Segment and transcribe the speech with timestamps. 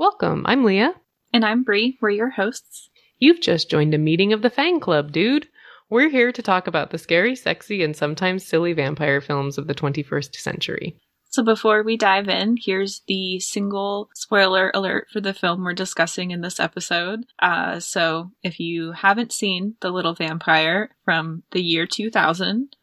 [0.00, 0.44] Welcome.
[0.46, 0.94] I'm Leah.
[1.30, 1.98] And I'm Bree.
[2.00, 2.88] We're your hosts.
[3.18, 5.46] You've just joined a meeting of the Fang Club, dude.
[5.90, 9.74] We're here to talk about the scary, sexy, and sometimes silly vampire films of the
[9.74, 10.96] 21st century.
[11.28, 16.30] So before we dive in, here's the single spoiler alert for the film we're discussing
[16.30, 17.26] in this episode.
[17.38, 22.74] Uh, so if you haven't seen The Little Vampire from the year 2000,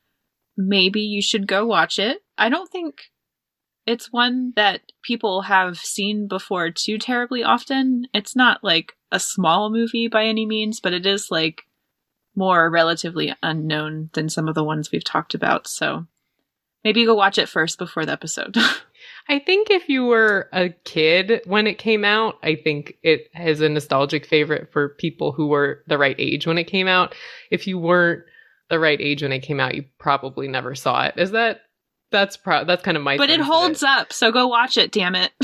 [0.55, 2.19] maybe you should go watch it.
[2.37, 3.05] I don't think
[3.87, 8.07] it's one that people have seen before too terribly often.
[8.13, 11.63] It's not like a small movie by any means, but it is like
[12.35, 15.67] more relatively unknown than some of the ones we've talked about.
[15.67, 16.05] So
[16.83, 18.57] maybe go watch it first before the episode.
[19.29, 23.61] I think if you were a kid when it came out, I think it has
[23.61, 27.15] a nostalgic favorite for people who were the right age when it came out.
[27.51, 28.23] If you weren't
[28.69, 31.15] the right age when it came out, you probably never saw it.
[31.17, 31.61] Is that
[32.11, 35.15] that's pro- that's kind of my But it holds up, so go watch it, damn
[35.15, 35.31] it.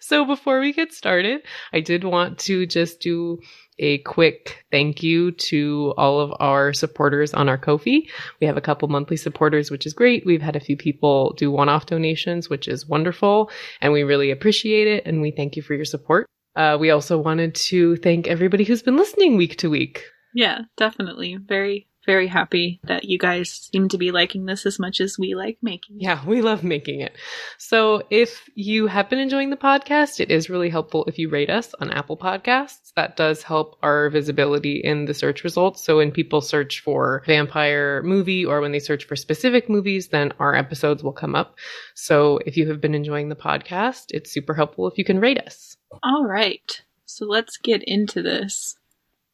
[0.00, 3.38] so before we get started, I did want to just do
[3.78, 8.08] a quick thank you to all of our supporters on our Ko-fi.
[8.40, 10.24] We have a couple monthly supporters, which is great.
[10.24, 13.50] We've had a few people do one-off donations, which is wonderful,
[13.80, 15.04] and we really appreciate it.
[15.06, 16.26] And we thank you for your support.
[16.56, 20.04] Uh, we also wanted to thank everybody who's been listening week to week.
[20.34, 21.36] yeah, definitely.
[21.36, 25.34] Very, very happy that you guys seem to be liking this as much as we
[25.34, 26.02] like making it.
[26.04, 27.14] Yeah, we love making it.
[27.58, 31.50] So if you have been enjoying the podcast, it is really helpful if you rate
[31.50, 32.92] us on Apple Podcasts.
[32.94, 35.82] That does help our visibility in the search results.
[35.82, 40.32] So when people search for vampire movie or when they search for specific movies, then
[40.38, 41.56] our episodes will come up.
[41.94, 45.38] So if you have been enjoying the podcast, it's super helpful if you can rate
[45.38, 45.76] us.
[46.02, 46.82] All right.
[47.04, 48.76] So let's get into this.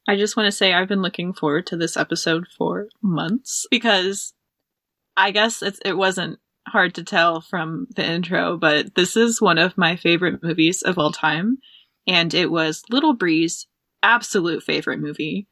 [0.08, 4.34] I just want to say I've been looking forward to this episode for months because
[5.16, 9.78] I guess it wasn't hard to tell from the intro, but this is one of
[9.78, 11.58] my favorite movies of all time.
[12.06, 13.66] And it was Little Bree's
[14.02, 15.48] absolute favorite movie.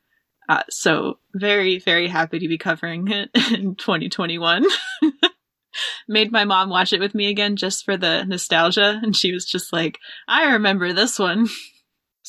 [0.48, 4.64] Uh, so very, very happy to be covering it in 2021.
[6.08, 8.98] Made my mom watch it with me again just for the nostalgia.
[9.02, 11.48] And she was just like, I remember this one.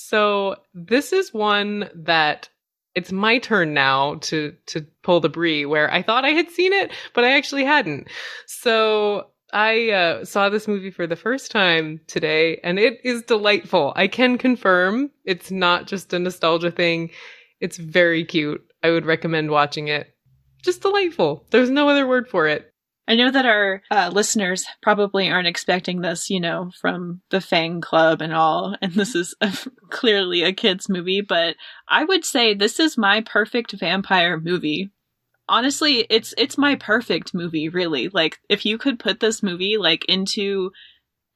[0.08, 2.50] So this is one that
[2.96, 6.74] it's my turn now to to pull the Brie where I thought I had seen
[6.74, 8.08] it, but I actually hadn't.
[8.48, 13.94] So I uh, saw this movie for the first time today, and it is delightful.
[13.96, 17.12] I can confirm it's not just a nostalgia thing.
[17.60, 18.64] It's very cute.
[18.84, 20.08] I would recommend watching it.
[20.64, 21.46] Just delightful.
[21.52, 22.71] There's no other word for it.
[23.12, 27.82] I know that our uh, listeners probably aren't expecting this, you know, from the Fang
[27.82, 29.52] Club and all, and this is a,
[29.90, 31.58] clearly a kids' movie, but
[31.90, 34.92] I would say this is my perfect vampire movie.
[35.50, 38.08] Honestly, it's it's my perfect movie, really.
[38.08, 40.72] Like, if you could put this movie like into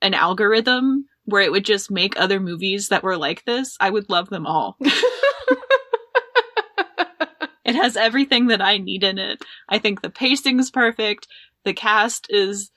[0.01, 4.09] an algorithm where it would just make other movies that were like this, I would
[4.09, 4.77] love them all.
[7.65, 9.43] it has everything that I need in it.
[9.67, 11.27] I think the pacing's perfect.
[11.65, 12.71] The cast is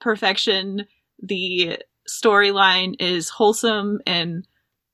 [0.00, 0.86] perfection.
[1.22, 1.78] The
[2.08, 4.46] storyline is wholesome and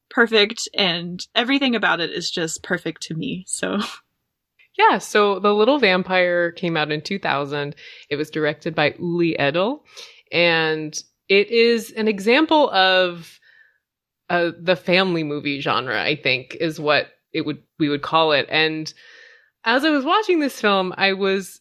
[0.09, 3.44] perfect, and everything about it is just perfect to me.
[3.47, 3.78] So,
[4.78, 7.75] Yeah, so The Little Vampire came out in 2000.
[8.09, 9.84] It was directed by Uli Edel,
[10.32, 10.97] and
[11.28, 13.38] it is an example of
[14.31, 18.47] uh, the family movie genre, I think, is what it would we would call it.
[18.49, 18.93] And
[19.65, 21.59] as I was watching this film, I was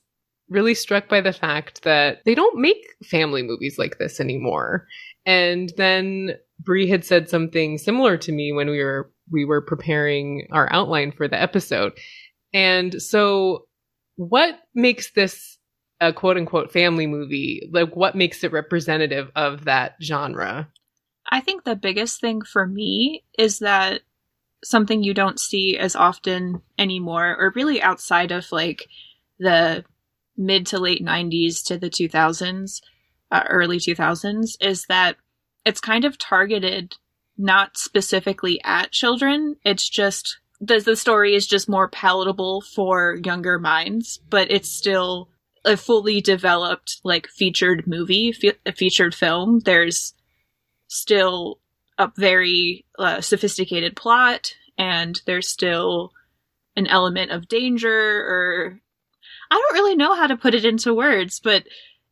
[0.50, 4.88] really struck by the fact that they don't make family movies like this anymore.
[5.26, 10.48] And then Brie had said something similar to me when we were we were preparing
[10.52, 11.94] our outline for the episode.
[12.54, 13.68] And so
[14.16, 15.58] what makes this
[16.02, 17.70] a quote unquote family movie?
[17.72, 20.70] Like what makes it representative of that genre?
[21.30, 24.02] I think the biggest thing for me is that
[24.64, 28.88] something you don't see as often anymore, or really outside of like
[29.38, 29.86] the
[30.40, 32.82] mid to late 90s to the 2000s,
[33.30, 35.18] uh, early 2000s, is that
[35.66, 36.96] it's kind of targeted
[37.38, 39.58] not specifically at children.
[39.64, 45.30] It's just the, the story is just more palatable for younger minds, but it's still
[45.66, 49.60] a fully developed, like featured movie, fe- a featured film.
[49.60, 50.14] There's
[50.88, 51.60] still
[51.98, 56.12] a very uh, sophisticated plot, and there's still
[56.76, 58.80] an element of danger, or
[59.52, 61.64] I don't really know how to put it into words, but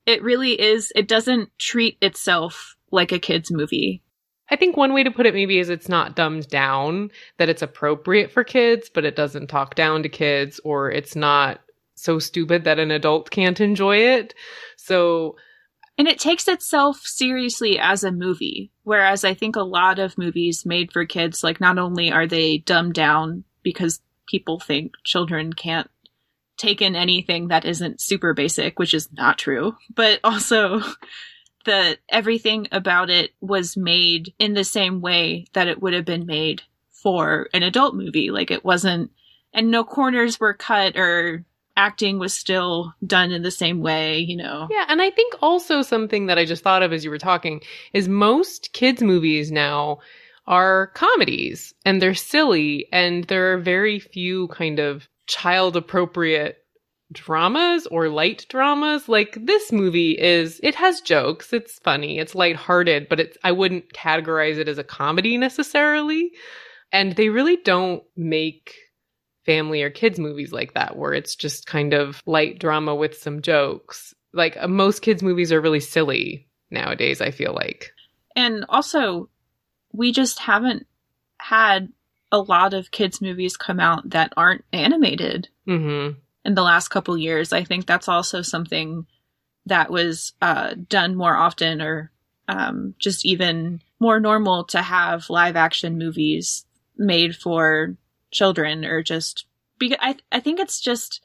[0.06, 4.02] it really is, it doesn't treat itself like a kid's movie.
[4.50, 7.62] I think one way to put it maybe is it's not dumbed down, that it's
[7.62, 11.60] appropriate for kids, but it doesn't talk down to kids, or it's not
[11.96, 14.34] so stupid that an adult can't enjoy it.
[14.78, 15.36] So
[15.98, 18.72] And it takes itself seriously as a movie.
[18.84, 22.60] Whereas I think a lot of movies made for kids, like, not only are they
[22.60, 25.90] dumbed down because people think children can't
[26.58, 30.82] take in anything that isn't super basic, which is not true, but also
[31.66, 36.26] that everything about it was made in the same way that it would have been
[36.26, 36.62] made
[36.92, 38.32] for an adult movie.
[38.32, 39.12] Like it wasn't,
[39.54, 41.46] and no corners were cut or
[41.76, 44.68] acting was still done in the same way, you know.
[44.70, 47.62] Yeah, and I think also something that I just thought of as you were talking
[47.94, 50.00] is most kids movies now
[50.48, 56.58] are comedies and they're silly and there are very few kind of child appropriate
[57.12, 59.08] dramas or light dramas.
[59.08, 63.94] Like this movie is it has jokes, it's funny, it's lighthearted, but it's I wouldn't
[63.94, 66.32] categorize it as a comedy necessarily.
[66.92, 68.76] And they really don't make
[69.46, 73.42] family or kids movies like that where it's just kind of light drama with some
[73.42, 74.14] jokes.
[74.34, 77.94] Like uh, most kids movies are really silly nowadays, I feel like.
[78.36, 79.30] And also
[79.94, 80.86] we just haven't
[81.40, 81.92] had
[82.32, 86.18] a lot of kids movies come out that aren't animated Mhm.
[86.46, 87.54] in the last couple years.
[87.54, 89.06] I think that's also something
[89.66, 92.12] that was uh, done more often or
[92.48, 96.66] um, just even more normal to have live action movies
[96.98, 97.96] made for
[98.32, 99.46] children or just
[99.80, 101.22] because I I think it's just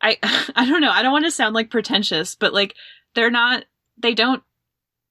[0.00, 0.18] I
[0.56, 2.74] I don't know I don't want to sound like pretentious but like
[3.14, 3.64] they're not
[3.98, 4.42] they don't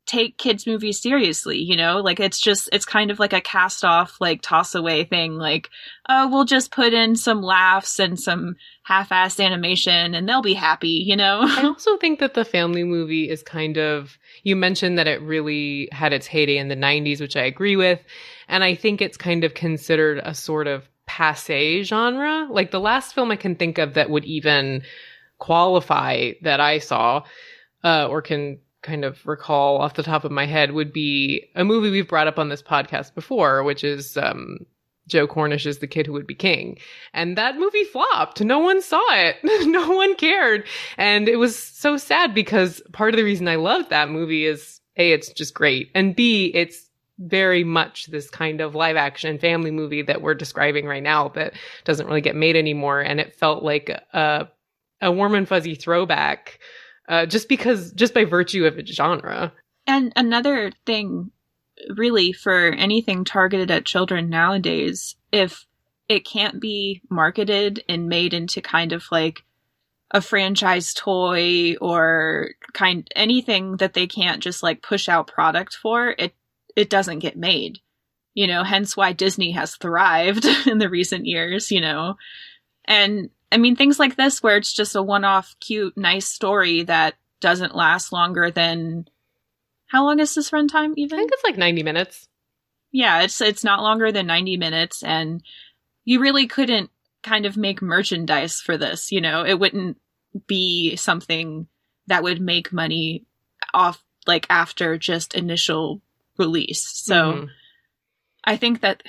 [0.05, 3.83] take kids movies seriously you know like it's just it's kind of like a cast
[3.83, 5.69] off like toss away thing like
[6.09, 11.03] oh we'll just put in some laughs and some half-assed animation and they'll be happy
[11.05, 15.07] you know I also think that the family movie is kind of, you mentioned that
[15.07, 17.99] it really had its heyday in the 90s, which I agree with.
[18.47, 22.47] And I think it's kind of considered a sort of passe genre.
[22.49, 24.83] Like the last film I can think of that would even
[25.39, 27.23] qualify that I saw,
[27.83, 31.65] uh, or can kind of recall off the top of my head would be a
[31.65, 34.59] movie we've brought up on this podcast before, which is, um,
[35.07, 36.77] Joe Cornish is the kid who would be king.
[37.13, 38.41] And that movie flopped.
[38.41, 39.35] No one saw it.
[39.67, 40.65] no one cared.
[40.97, 44.81] And it was so sad because part of the reason I loved that movie is
[44.97, 45.91] A, it's just great.
[45.93, 46.89] And B, it's
[47.19, 51.53] very much this kind of live action family movie that we're describing right now that
[51.85, 53.01] doesn't really get made anymore.
[53.01, 54.49] And it felt like a,
[55.01, 56.59] a warm and fuzzy throwback,
[57.07, 59.53] uh, just because, just by virtue of its genre.
[59.87, 61.31] And another thing,
[61.95, 65.65] really, for anything targeted at children nowadays, if
[66.07, 69.43] it can't be marketed and made into kind of like
[70.11, 76.15] a franchise toy or kind anything that they can't just like push out product for,
[76.17, 76.33] it
[76.75, 77.79] it doesn't get made.
[78.33, 82.15] You know, hence why Disney has thrived in the recent years, you know.
[82.85, 87.13] And I mean things like this where it's just a one-off cute nice story that
[87.39, 89.07] doesn't last longer than
[89.87, 91.17] how long is this runtime even?
[91.17, 92.27] I think it's like 90 minutes.
[92.91, 95.41] yeah, it's it's not longer than 90 minutes and
[96.03, 96.89] you really couldn't
[97.23, 99.45] kind of make merchandise for this, you know.
[99.45, 99.97] It wouldn't
[100.47, 101.67] be something
[102.07, 103.25] that would make money
[103.73, 106.01] off like after just initial
[106.37, 106.81] release.
[106.85, 107.49] So Mhm.
[108.43, 109.01] I think that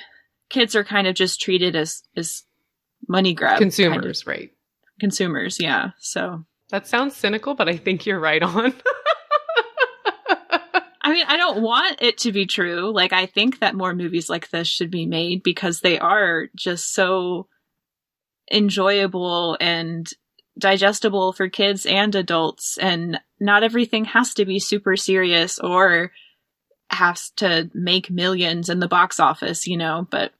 [0.49, 2.43] kids are kind of just treated as as
[3.07, 4.51] money grab kind of consumers, right?
[4.99, 5.91] consumers, yeah.
[5.99, 8.73] So That sounds cynical, but I think you're right on.
[11.01, 12.91] I mean, I don't want it to be true.
[12.93, 16.93] Like, I think that more movies like this should be made because they are just
[16.93, 17.47] so
[18.51, 20.09] enjoyable and
[20.57, 22.77] digestible for kids and adults.
[22.77, 26.11] And not everything has to be super serious or
[26.89, 30.33] has to make millions in the box office, you know, but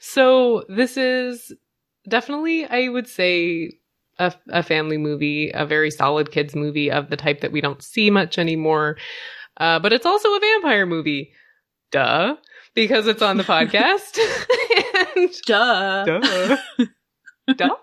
[0.00, 1.52] so this is
[2.08, 3.72] definitely, I would say,
[4.18, 7.82] a, a family movie, a very solid kids movie of the type that we don't
[7.82, 8.96] see much anymore.
[9.56, 11.32] Uh, but it's also a vampire movie.
[11.90, 12.36] Duh.
[12.74, 14.18] Because it's on the podcast.
[15.16, 16.04] and duh.
[16.04, 16.56] duh.
[17.56, 17.76] duh.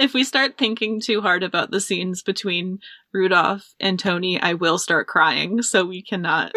[0.00, 2.78] If we start thinking too hard about the scenes between
[3.12, 6.52] Rudolph and Tony, I will start crying, so we cannot.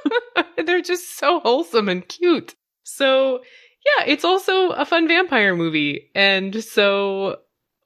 [0.66, 2.56] They're just so wholesome and cute.
[2.82, 3.42] So,
[3.84, 6.10] yeah, it's also a fun vampire movie.
[6.14, 7.38] And so,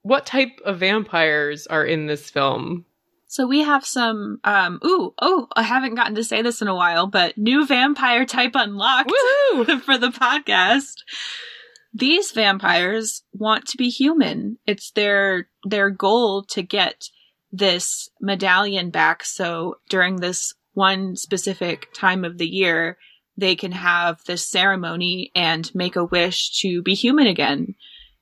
[0.02, 2.84] what type of vampires are in this film?
[3.26, 6.74] So we have some um ooh, oh, I haven't gotten to say this in a
[6.74, 9.10] while, but new vampire type unlocked
[9.84, 11.02] for the podcast.
[11.92, 14.58] These vampires want to be human.
[14.66, 17.08] It's their their goal to get
[17.50, 22.98] this medallion back so during this one specific time of the year
[23.36, 27.74] they can have this ceremony and make a wish to be human again.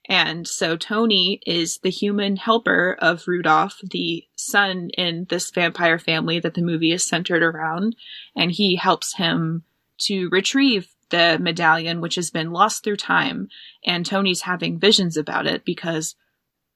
[0.09, 6.40] And so Tony is the human helper of Rudolph, the son in this vampire family
[6.40, 7.95] that the movie is centered around.
[8.35, 9.62] And he helps him
[9.99, 13.49] to retrieve the medallion, which has been lost through time.
[13.87, 16.16] And Tony's having visions about it because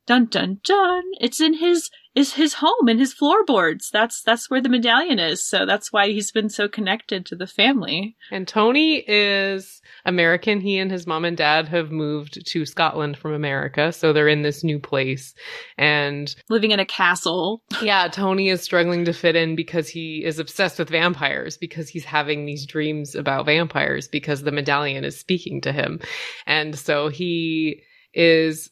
[0.07, 3.91] dun dun dun, it's in his is his home and his floorboards.
[3.91, 5.47] That's that's where the medallion is.
[5.47, 8.17] So that's why he's been so connected to the family.
[8.31, 10.61] And Tony is American.
[10.61, 14.43] He and his mom and dad have moved to Scotland from America, so they're in
[14.43, 15.35] this new place
[15.77, 17.63] and living in a castle.
[17.83, 22.07] Yeah, Tony is struggling to fit in because he is obsessed with vampires because he's
[22.07, 26.01] having these dreams about vampires because the medallion is speaking to him.
[26.47, 27.83] And so he
[28.15, 28.71] is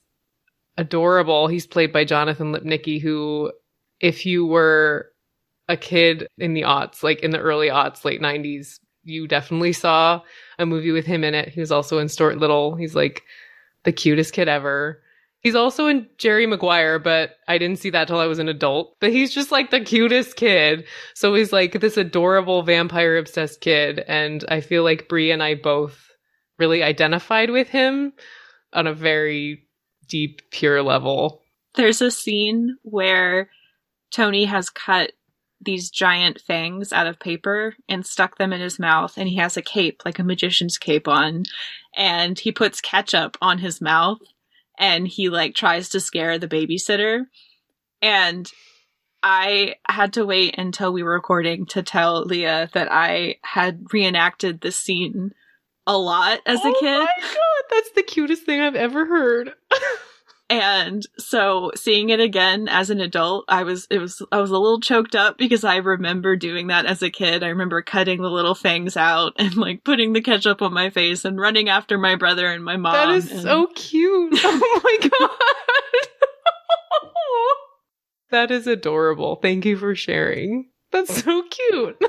[0.77, 1.47] adorable.
[1.47, 3.53] He's played by Jonathan Lipnicki, who,
[4.01, 5.11] if you were
[5.69, 10.21] a kid in the aughts, like in the early aughts, late 90s, you definitely saw
[10.59, 11.49] a movie with him in it.
[11.49, 12.75] He was also in Stuart Little.
[12.75, 13.23] He's like
[13.85, 15.01] the cutest kid ever.
[15.41, 18.97] He's also in Jerry Maguire, but I didn't see that till I was an adult.
[18.99, 20.87] But he's just like the cutest kid.
[21.15, 24.03] So he's like this adorable vampire obsessed kid.
[24.09, 26.11] And I feel like Brie and I both
[26.59, 28.15] really identified with him
[28.73, 29.67] on a very
[30.05, 31.43] deep, pure level.
[31.75, 33.51] There's a scene where
[34.11, 35.13] Tony has cut
[35.61, 39.57] these giant fangs out of paper and stuck them in his mouth, and he has
[39.57, 41.45] a cape, like a magician's cape on,
[41.97, 44.19] and he puts ketchup on his mouth,
[44.79, 47.25] and he like tries to scare the babysitter.
[48.03, 48.51] And
[49.23, 54.61] I had to wait until we were recording to tell Leah that I had reenacted
[54.61, 55.33] this scene
[55.87, 56.95] a lot as oh a kid.
[56.95, 59.53] Oh my god, that's the cutest thing I've ever heard.
[60.51, 64.59] and so seeing it again as an adult, I was it was I was a
[64.59, 67.43] little choked up because I remember doing that as a kid.
[67.43, 71.25] I remember cutting the little fangs out and like putting the ketchup on my face
[71.25, 72.93] and running after my brother and my mom.
[72.93, 74.39] that is and- so cute.
[74.45, 75.31] Oh my god.
[78.31, 79.37] that is adorable.
[79.37, 80.71] Thank you for sharing.
[80.95, 82.01] That's so cute.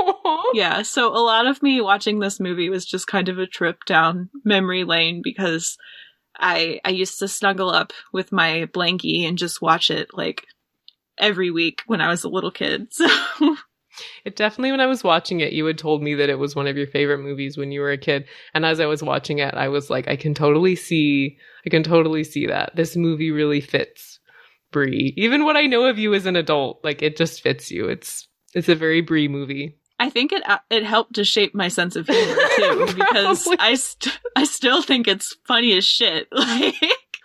[0.54, 3.84] yeah, so a lot of me watching this movie was just kind of a trip
[3.84, 5.76] down memory lane because
[6.38, 10.46] I I used to snuggle up with my blankie and just watch it like
[11.18, 12.92] every week when I was a little kid.
[12.98, 13.56] So
[14.24, 16.68] It definitely, when I was watching it, you had told me that it was one
[16.68, 18.26] of your favorite movies when you were a kid.
[18.54, 21.82] And as I was watching it, I was like, I can totally see, I can
[21.82, 22.76] totally see that.
[22.76, 24.20] This movie really fits
[24.70, 25.14] Brie.
[25.16, 27.88] Even what I know of you as an adult, like it just fits you.
[27.88, 29.76] It's, it's a very Brie movie.
[30.00, 33.74] I think it uh, it helped to shape my sense of humor too because I
[33.74, 36.28] st- I still think it's funny as shit.
[36.32, 36.74] Like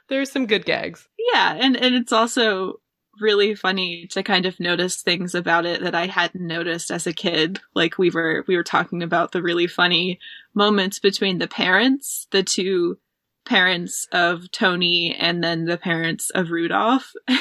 [0.09, 1.07] There's some good gags.
[1.33, 2.79] yeah, and and it's also
[3.21, 7.13] really funny to kind of notice things about it that I hadn't noticed as a
[7.13, 7.59] kid.
[7.75, 10.19] Like we were we were talking about the really funny
[10.55, 12.97] moments between the parents, the two
[13.45, 17.13] parents of Tony and then the parents of Rudolph.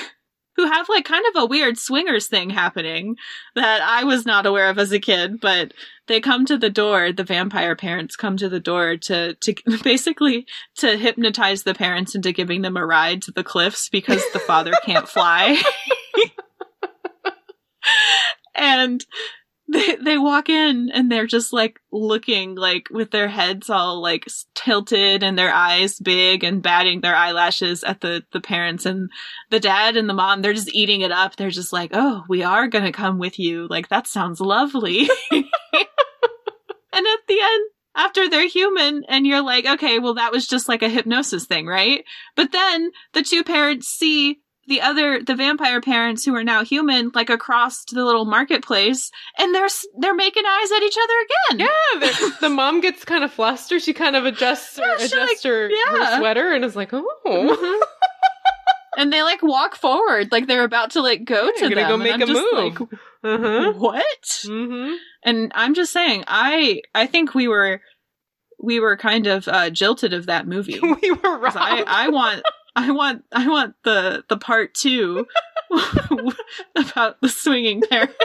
[0.57, 3.17] Who have like kind of a weird swingers thing happening
[3.55, 5.73] that I was not aware of as a kid, but
[6.09, 10.47] they come to the door, the vampire parents come to the door to, to basically
[10.77, 14.73] to hypnotize the parents into giving them a ride to the cliffs because the father
[14.85, 15.61] can't fly.
[18.55, 19.05] and
[19.73, 24.27] they, they walk in and they're just like looking like with their heads all like
[24.55, 29.11] tilted and their eyes big and batting their eyelashes at the, the parents and
[29.51, 30.43] the dad and the mom.
[30.43, 31.37] They're just eating it up.
[31.37, 33.67] They're just like, Oh, we are going to come with you.
[33.69, 35.09] Like that sounds lovely.
[35.31, 35.45] and
[36.93, 40.83] at the end, after they're human and you're like, okay, well, that was just like
[40.83, 42.05] a hypnosis thing, right?
[42.37, 44.41] But then the two parents see
[44.73, 49.11] the other, the vampire parents who are now human, like across to the little marketplace
[49.39, 49.69] and they're,
[50.01, 51.15] they're making eyes at each other
[51.59, 51.69] again.
[51.69, 53.83] Yeah, the, mom gets kind of flustered.
[53.83, 57.05] She kind of adjusts, her, Yeah, adjusts like- her, her sweater and is like, oh.
[57.27, 57.81] Mhm.
[58.97, 61.89] and they like walk forward, like they're about to like go to You're gonna them.
[61.89, 62.81] go and make I'm a just move.
[62.81, 62.81] like,
[63.25, 63.73] Uh-huh.
[63.75, 64.23] what?
[64.47, 64.95] Mm-hmm.
[65.25, 67.81] And I'm just saying, I, I think we were,
[68.59, 70.79] we were kind of uh, jilted of that movie.
[71.03, 71.53] we were wrong.
[71.57, 72.43] I, I want
[72.75, 75.27] I want I want the the part two
[76.77, 78.17] about the swinging parents.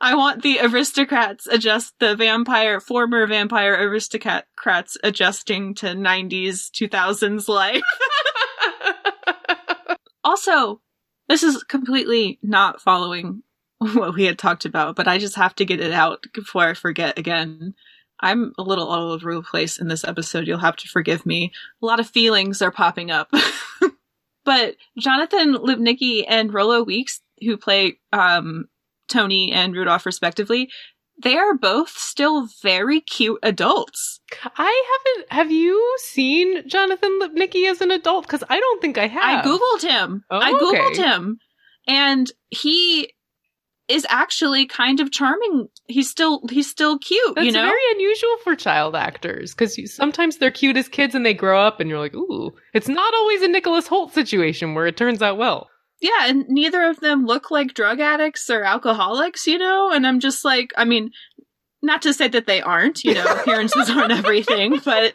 [0.00, 7.82] I want the aristocrats adjust the vampire former vampire aristocrats adjusting to 90s 2000s life.
[10.26, 10.80] Also,
[11.28, 13.44] this is completely not following
[13.78, 16.74] what we had talked about, but I just have to get it out before I
[16.74, 17.74] forget again.
[18.20, 20.46] I'm a little all over the place in this episode.
[20.46, 21.52] You'll have to forgive me.
[21.82, 23.30] A lot of feelings are popping up.
[24.44, 28.68] but Jonathan Lipnicki and Rollo Weeks, who play um,
[29.08, 30.70] Tony and Rudolph respectively,
[31.22, 34.20] they are both still very cute adults.
[34.56, 35.32] I haven't.
[35.32, 38.26] Have you seen Jonathan Lipnicki as an adult?
[38.26, 39.46] Because I don't think I have.
[39.46, 40.24] I googled him.
[40.30, 41.02] Oh, I googled okay.
[41.02, 41.38] him,
[41.86, 43.12] and he
[43.88, 45.68] is actually kind of charming.
[45.86, 47.34] He's still he's still cute.
[47.34, 51.24] That's you know, very unusual for child actors because sometimes they're cute as kids and
[51.24, 52.52] they grow up and you're like, ooh.
[52.74, 55.70] It's not always a Nicholas Hoult situation where it turns out well.
[56.00, 59.46] yeah, and neither of them look like drug addicts or alcoholics.
[59.46, 61.10] You know, and I'm just like, I mean.
[61.82, 65.14] Not to say that they aren't, you know, appearances aren't everything, but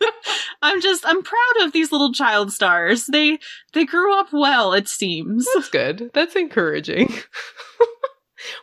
[0.62, 3.06] I'm just I'm proud of these little child stars.
[3.06, 3.38] They
[3.72, 5.46] they grew up well, it seems.
[5.54, 6.10] That's good.
[6.14, 7.12] That's encouraging.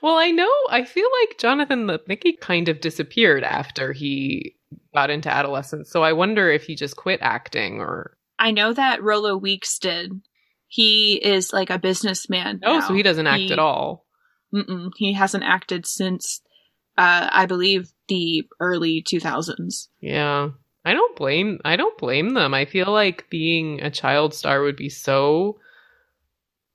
[0.02, 4.56] well, I know, I feel like Jonathan the Lipnicki kind of disappeared after he
[4.94, 5.90] got into adolescence.
[5.92, 8.18] So I wonder if he just quit acting or.
[8.38, 10.12] I know that Rollo Weeks did.
[10.68, 12.62] He is like a businessman.
[12.64, 12.88] Oh, now.
[12.88, 14.06] so he doesn't act He- at all.
[14.54, 16.42] Mm-mm, he hasn't acted since,
[16.98, 19.90] uh, I believe, the early 2000s.
[20.00, 20.50] Yeah.
[20.86, 22.54] I don't blame I don't blame them.
[22.54, 25.60] I feel like being a child star would be so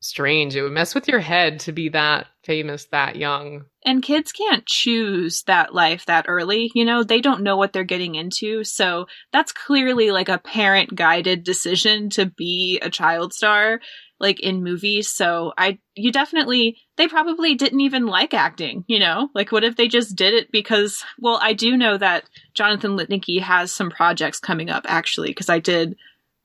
[0.05, 0.55] strange.
[0.55, 3.65] It would mess with your head to be that famous that young.
[3.85, 6.71] And kids can't choose that life that early.
[6.75, 8.65] You know, they don't know what they're getting into.
[8.65, 13.81] So that's clearly like a parent guided decision to be a child star,
[14.21, 15.11] like in movies.
[15.11, 19.29] So I, you definitely, they probably didn't even like acting, you know?
[19.35, 23.41] Like what if they just did it because, well, I do know that Jonathan Lipnicki
[23.41, 25.97] has some projects coming up actually, because I did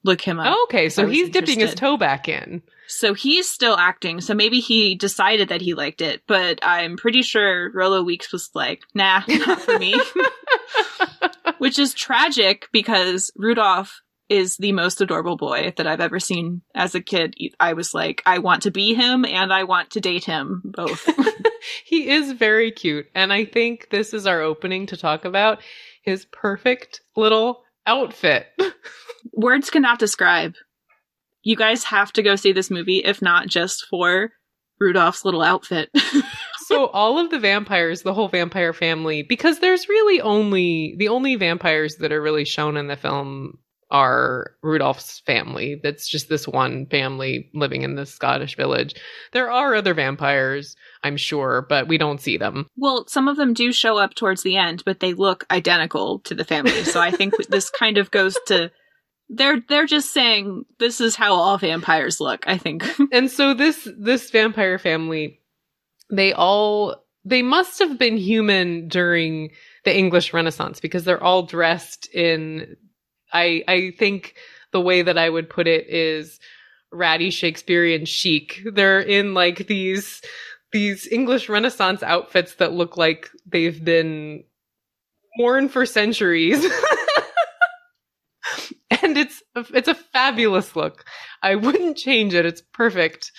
[0.04, 0.56] look him up.
[0.56, 2.62] Oh, okay, so he's dipping his toe back in.
[2.90, 7.22] So he's still acting, so maybe he decided that he liked it, but I'm pretty
[7.22, 9.94] sure Rollo Weeks was like, nah, not for me.
[11.60, 16.96] Which is tragic because Rudolph is the most adorable boy that I've ever seen as
[16.96, 17.36] a kid.
[17.60, 21.08] I was like, I want to be him and I want to date him both.
[21.86, 23.06] he is very cute.
[23.14, 25.60] And I think this is our opening to talk about
[26.02, 28.48] his perfect little outfit.
[29.34, 30.56] Words cannot describe.
[31.44, 34.32] You guys have to go see this movie, if not just for
[34.80, 35.90] Rudolph's little outfit.
[36.68, 41.36] so all of the vampires, the whole vampire family, because there's really only the only
[41.36, 43.58] vampires that are really shown in the film
[43.92, 45.80] are Rudolph's family.
[45.82, 48.94] That's just this one family living in this Scottish village.
[49.34, 52.68] There are other vampires, I'm sure, but we don't see them.
[52.78, 56.36] Well, some of them do show up towards the end, but they look identical to
[56.36, 56.84] the family.
[56.84, 58.72] So I think this kind of goes to
[59.30, 62.84] they're they're just saying this is how all vampires look, I think.
[63.12, 65.40] and so this this vampire family
[66.10, 69.52] they all they must have been human during
[69.86, 72.76] the english renaissance because they're all dressed in
[73.34, 74.36] i i think
[74.72, 76.40] the way that i would put it is
[76.92, 80.22] ratty shakespearean chic they're in like these
[80.72, 84.44] these english renaissance outfits that look like they've been
[85.38, 86.66] worn for centuries
[89.04, 91.06] and it's it's a fabulous look
[91.44, 93.32] i wouldn't change it it's perfect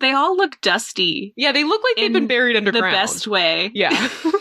[0.00, 2.92] they all look dusty yeah, they look like they've been buried underground.
[2.92, 3.70] the best way.
[3.74, 4.08] Yeah.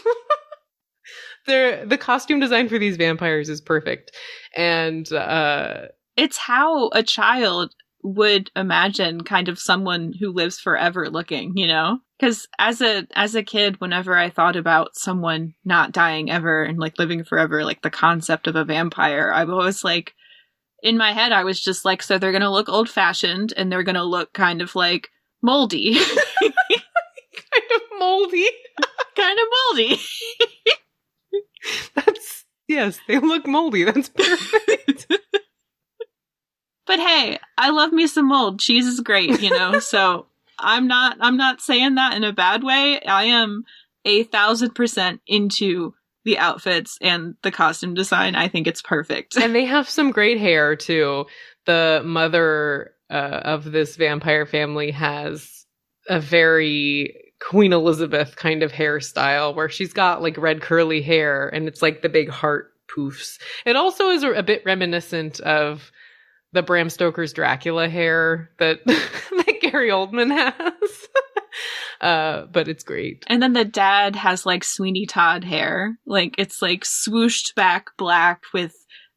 [1.45, 4.11] They're, the costume design for these vampires is perfect.
[4.55, 7.73] And uh It's how a child
[8.03, 11.99] would imagine kind of someone who lives forever looking, you know?
[12.21, 16.77] Cuz as a as a kid whenever I thought about someone not dying ever and
[16.77, 20.13] like living forever, like the concept of a vampire, I was always like
[20.83, 23.83] in my head I was just like so they're going to look old-fashioned and they're
[23.83, 25.09] going to look kind of like
[25.41, 25.95] moldy.
[26.41, 28.49] kind of moldy.
[29.15, 29.99] kind of moldy.
[31.95, 33.83] That's yes, they look moldy.
[33.83, 35.07] That's perfect.
[36.87, 38.61] But hey, I love me some mold.
[38.61, 39.79] Cheese is great, you know.
[39.79, 40.25] so
[40.57, 43.01] I'm not I'm not saying that in a bad way.
[43.01, 43.65] I am
[44.05, 45.93] a thousand percent into
[46.27, 48.35] the outfits and the costume design.
[48.35, 49.37] I think it's perfect.
[49.37, 51.25] and they have some great hair too.
[51.65, 55.65] The mother uh, of this vampire family has
[56.09, 61.65] a very Queen Elizabeth kind of hairstyle where she's got like red curly hair and
[61.65, 63.39] it's like the big heart poofs.
[63.65, 65.93] It also is a bit reminiscent of
[66.51, 71.07] the Bram Stoker's Dracula hair that that Gary Oldman has.
[72.01, 73.23] uh, but it's great.
[73.27, 75.97] And then the dad has like Sweeney Todd hair.
[76.05, 78.73] Like it's like swooshed back black with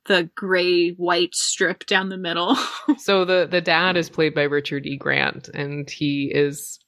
[0.06, 2.56] the gray white strip down the middle.
[2.98, 4.96] So the the dad is played by Richard E.
[4.96, 6.78] Grant, and he is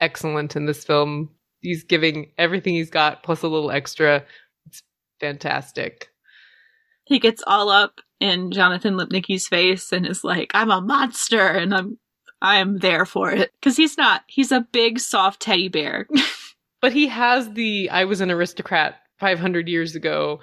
[0.00, 1.30] excellent in this film.
[1.60, 4.24] He's giving everything he's got plus a little extra.
[4.66, 4.82] It's
[5.20, 6.08] fantastic.
[7.04, 11.72] he gets all up in Jonathan Lipnicki's face and is like, "I'm a monster," and
[11.74, 11.98] I'm
[12.40, 14.22] I'm there for it because he's not.
[14.26, 16.06] He's a big soft teddy bear.
[16.80, 20.40] but he has the I was an aristocrat 500 years ago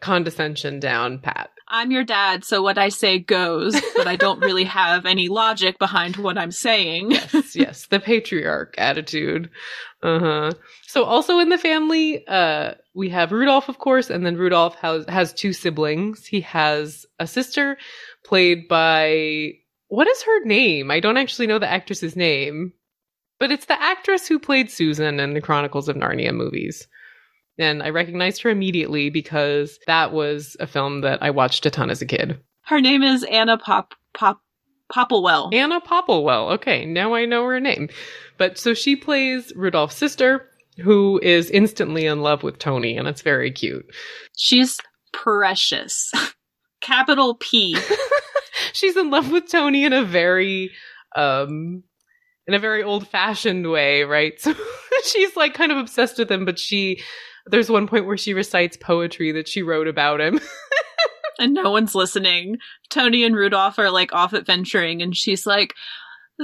[0.00, 1.50] condescension down pat.
[1.70, 5.78] I'm your dad, so what I say goes, but I don't really have any logic
[5.78, 7.10] behind what I'm saying.
[7.10, 9.50] yes, yes, the patriarch attitude.
[10.02, 10.52] Uh-huh.
[10.86, 15.04] So also in the family, uh we have Rudolph of course, and then Rudolph has
[15.08, 16.26] has two siblings.
[16.26, 17.76] He has a sister
[18.24, 19.54] played by
[19.88, 20.90] what is her name?
[20.90, 22.72] I don't actually know the actress's name.
[23.40, 26.88] But it's the actress who played Susan in the Chronicles of Narnia movies.
[27.56, 31.90] And I recognized her immediately because that was a film that I watched a ton
[31.90, 32.40] as a kid.
[32.62, 34.40] Her name is Anna Pop Pop
[34.92, 35.54] Popplewell.
[35.54, 36.52] Anna Popplewell.
[36.54, 37.88] Okay, now I know her name.
[38.38, 40.48] But so she plays Rudolph's sister,
[40.78, 43.86] who is instantly in love with Tony, and it's very cute.
[44.36, 44.78] She's
[45.12, 46.10] precious.
[46.80, 47.76] Capital P.
[48.72, 50.70] She's in love with Tony in a very
[51.16, 51.82] um
[52.46, 54.34] in a very old fashioned way, right?
[55.00, 57.00] So she's like kind of obsessed with him, but she
[57.46, 60.40] there's one point where she recites poetry that she wrote about him.
[61.38, 62.56] and no one's listening.
[62.90, 65.74] Tony and Rudolph are like off adventuring, and she's like,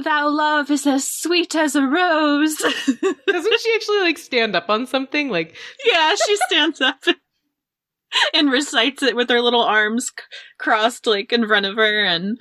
[0.01, 2.55] Thou love is as sweet as a rose.
[2.57, 5.29] Doesn't she actually like stand up on something?
[5.29, 7.17] Like, yeah, she stands up and
[8.33, 10.23] recites it with her little arms c-
[10.57, 12.37] crossed like in front of her, and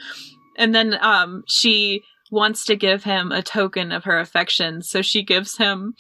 [0.57, 5.23] and then um she wants to give him a token of her affection, so she
[5.23, 5.95] gives him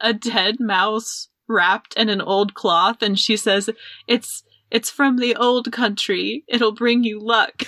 [0.00, 3.70] a dead mouse wrapped in an old cloth, and she says,
[4.06, 6.44] "It's it's from the old country.
[6.48, 7.54] It'll bring you luck."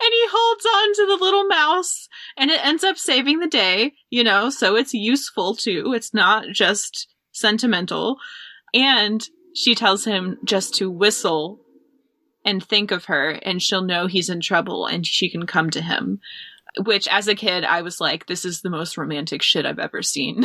[0.00, 3.92] and he holds on to the little mouse and it ends up saving the day,
[4.10, 5.92] you know, so it's useful too.
[5.94, 8.18] It's not just sentimental.
[8.74, 11.60] And she tells him just to whistle
[12.44, 15.82] and think of her and she'll know he's in trouble and she can come to
[15.82, 16.20] him.
[16.84, 20.02] Which as a kid, I was like, this is the most romantic shit I've ever
[20.02, 20.44] seen.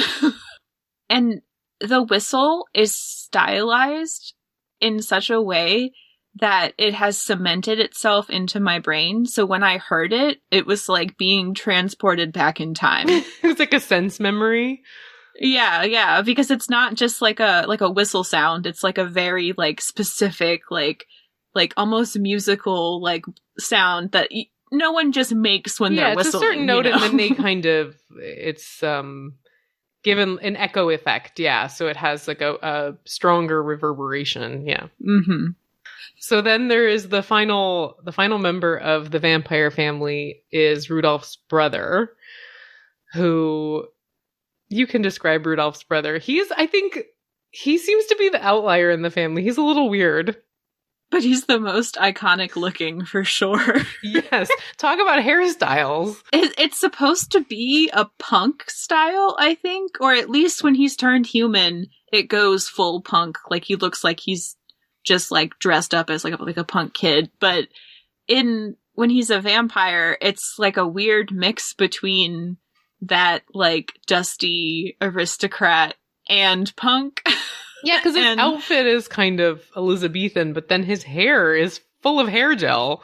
[1.09, 1.41] and
[1.79, 4.33] the whistle is stylized
[4.81, 5.93] in such a way
[6.39, 9.25] that it has cemented itself into my brain.
[9.25, 13.09] So when I heard it, it was like being transported back in time.
[13.09, 14.83] it was like a sense memory.
[15.39, 18.65] Yeah, yeah, because it's not just like a like a whistle sound.
[18.65, 21.05] It's like a very like specific like
[21.53, 23.25] like almost musical like
[23.57, 26.43] sound that y- no one just makes when yeah, they're it's whistling.
[26.43, 26.93] a certain note, know?
[26.93, 29.33] and then they kind of it's um
[30.03, 31.39] given an echo effect.
[31.39, 34.65] Yeah, so it has like a, a stronger reverberation.
[34.65, 34.87] Yeah.
[35.05, 35.47] mm-hmm.
[36.19, 41.35] So then there is the final the final member of the vampire family is Rudolph's
[41.49, 42.11] brother,
[43.13, 43.87] who
[44.69, 46.17] you can describe Rudolph's brother.
[46.17, 46.99] He's I think
[47.51, 49.43] he seems to be the outlier in the family.
[49.43, 50.37] He's a little weird.
[51.09, 53.81] But he's the most iconic looking for sure.
[54.03, 54.49] Yes.
[54.77, 56.17] Talk about hairstyles.
[56.33, 60.97] It, it's supposed to be a punk style, I think, or at least when he's
[60.97, 63.37] turned human, it goes full punk.
[63.49, 64.57] Like he looks like he's
[65.05, 67.31] just like dressed up as like a, like a punk kid.
[67.39, 67.69] But
[68.27, 72.57] in when he's a vampire, it's like a weird mix between
[73.01, 75.95] that like dusty aristocrat
[76.29, 77.21] and punk.
[77.83, 82.19] Yeah, because his And- outfit is kind of Elizabethan, but then his hair is full
[82.19, 83.03] of hair gel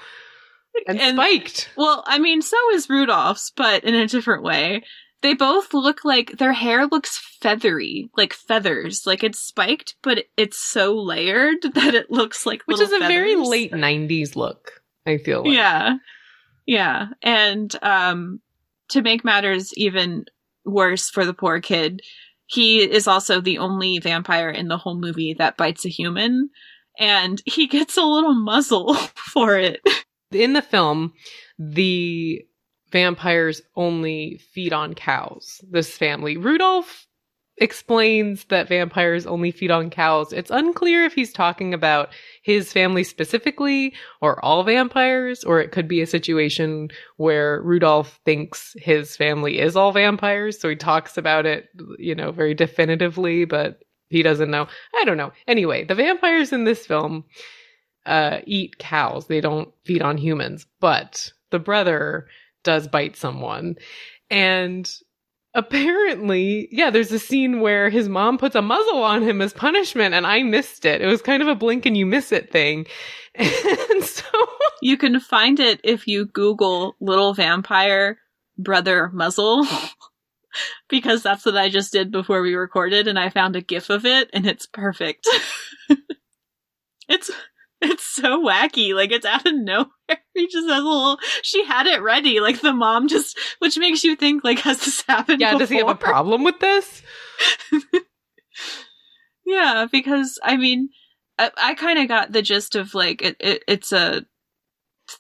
[0.88, 1.70] and, And- spiked.
[1.78, 4.84] Well, I mean, so is Rudolph's, but in a different way.
[5.22, 9.08] They both look like their hair looks feathery, like feathers.
[9.08, 13.38] Like it's spiked, but it's so layered that it looks like Which is a very
[13.38, 15.54] late 90s look, I feel like.
[15.54, 15.94] Yeah.
[16.66, 17.06] Yeah.
[17.22, 18.42] And um
[18.94, 20.26] to make matters even
[20.66, 22.02] worse for the poor kid,
[22.46, 26.50] he is also the only vampire in the whole movie that bites a human
[27.00, 29.82] and he gets a little muzzle for it.
[30.32, 31.14] In the film,
[31.60, 32.44] the
[32.92, 36.38] vampires only feed on cows, this family.
[36.38, 37.08] Rudolph
[37.58, 40.34] explains that vampires only feed on cows.
[40.34, 42.10] It's unclear if he's talking about
[42.42, 48.76] his family specifically or all vampires, or it could be a situation where Rudolph thinks
[48.78, 50.60] his family is all vampires.
[50.60, 54.68] So he talks about it, you know, very definitively, but he doesn't know.
[54.96, 55.32] I don't know.
[55.48, 57.24] Anyway, the vampires in this film
[58.06, 59.28] uh, eat cows.
[59.28, 62.28] They don't feed on humans, but the brother
[62.64, 63.76] does bite someone.
[64.30, 64.92] And
[65.54, 70.14] apparently, yeah, there's a scene where his mom puts a muzzle on him as punishment,
[70.14, 71.02] and I missed it.
[71.02, 72.88] It was kind of a blink and you miss it thing.
[73.36, 74.24] And so,
[74.82, 78.20] You can find it if you Google little vampire
[78.58, 79.66] brother muzzle.
[80.90, 84.06] because that's what I just did before we recorded and I found a gif of
[84.06, 85.28] it and it's perfect.
[87.10, 87.32] it's
[87.84, 88.96] It's so wacky.
[88.96, 89.88] Like it's out of nowhere.
[90.34, 91.18] He just has a little.
[91.42, 92.40] She had it ready.
[92.40, 95.42] Like the mom just, which makes you think like has this happened?
[95.42, 97.02] Yeah, does he have a problem with this?
[99.46, 100.90] Yeah, because I mean,
[101.38, 103.64] I, I kind of got the gist of like it, it.
[103.68, 104.26] It's a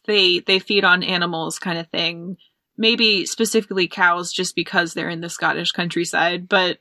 [0.05, 2.37] they they feed on animals kind of thing.
[2.77, 6.47] Maybe specifically cows, just because they're in the Scottish countryside.
[6.47, 6.79] But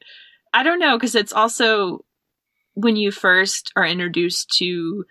[0.54, 2.04] I don't know because it's also
[2.74, 5.04] when you first are introduced to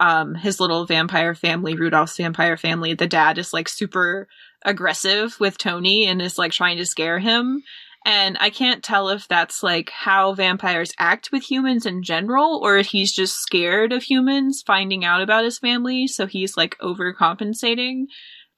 [0.00, 2.94] um his little vampire family, Rudolph's vampire family.
[2.94, 4.28] The dad is like super
[4.64, 7.62] aggressive with Tony and is like trying to scare him.
[8.04, 12.76] And I can't tell if that's like how vampires act with humans in general, or
[12.78, 18.04] if he's just scared of humans finding out about his family, so he's like overcompensating.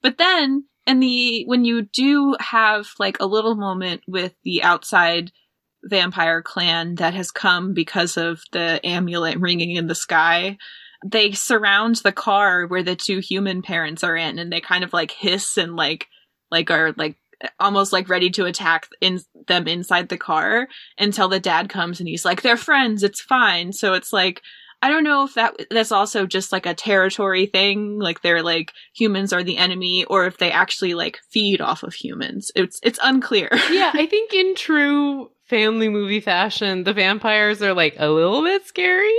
[0.03, 5.31] But then, in the, when you do have like a little moment with the outside
[5.83, 10.57] vampire clan that has come because of the amulet ringing in the sky,
[11.05, 14.93] they surround the car where the two human parents are in, and they kind of
[14.93, 16.07] like hiss and like,
[16.51, 17.15] like are like
[17.59, 22.09] almost like ready to attack in them inside the car until the dad comes and
[22.09, 23.71] he's like they're friends it's fine.
[23.71, 24.41] So it's like
[24.81, 28.71] i don't know if that that's also just like a territory thing like they're like
[28.95, 32.51] humans are the enemy or if they actually like feed off of humans.
[32.55, 33.49] It's it's unclear.
[33.69, 38.65] Yeah, I think in true family movie fashion, the vampires are like a little bit
[38.65, 39.13] scary,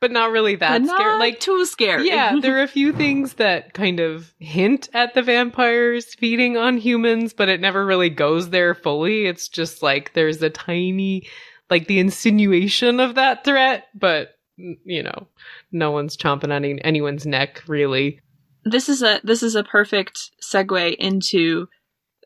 [0.00, 1.18] but not really that scary.
[1.18, 5.22] Like too scary Yeah, there are a few things that kind of hint at the
[5.22, 9.26] vampires feeding on humans, but it never really goes there fully.
[9.26, 11.28] It's just like there's a tiny,
[11.68, 15.26] like the insinuation of that threat, but you know,
[15.72, 18.20] no one's chomping on anyone's neck really.
[18.64, 21.68] this is a this is a perfect segue into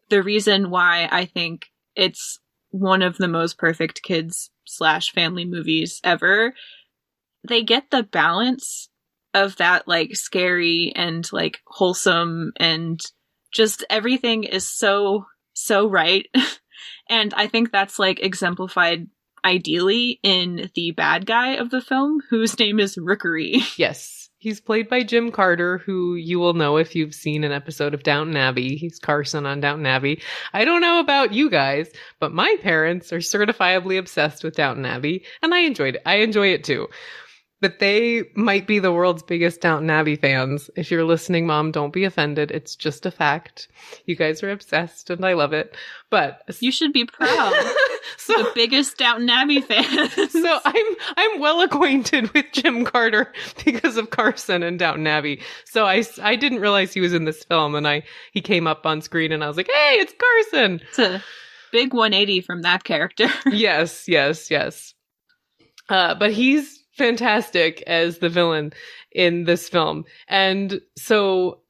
[0.08, 6.00] the reason why I think it's one of the most perfect kids slash family movies
[6.02, 6.54] ever.
[7.46, 8.88] They get the balance
[9.34, 13.00] of that like scary and like wholesome and
[13.52, 16.26] just everything is so so right.
[17.08, 19.08] and I think that's like exemplified
[19.44, 23.60] ideally in the bad guy of the film whose name is Rookery.
[23.76, 24.20] Yes.
[24.38, 28.02] He's played by Jim Carter, who you will know if you've seen an episode of
[28.02, 28.76] Downton Abbey.
[28.76, 30.20] He's Carson on Downton Abbey.
[30.52, 31.88] I don't know about you guys,
[32.20, 36.02] but my parents are certifiably obsessed with Downton Abbey, and I enjoyed it.
[36.04, 36.88] I enjoy it too.
[37.64, 40.68] But they might be the world's biggest Downton Abbey fans.
[40.76, 42.50] If you're listening, mom, don't be offended.
[42.50, 43.68] It's just a fact.
[44.04, 45.74] You guys are obsessed, and I love it.
[46.10, 47.54] But You should be proud.
[48.18, 50.10] so the biggest Downton Abbey fan.
[50.28, 53.32] so I'm I'm well acquainted with Jim Carter
[53.64, 55.40] because of Carson and Downton Abbey.
[55.64, 58.02] So I I didn't realize he was in this film, and I
[58.34, 60.12] he came up on screen, and I was like, hey, it's
[60.52, 60.82] Carson.
[60.86, 61.24] it's a
[61.72, 63.28] big 180 from that character.
[63.46, 64.92] yes, yes, yes.
[65.88, 68.72] Uh, but he's fantastic as the villain
[69.12, 71.60] in this film, and so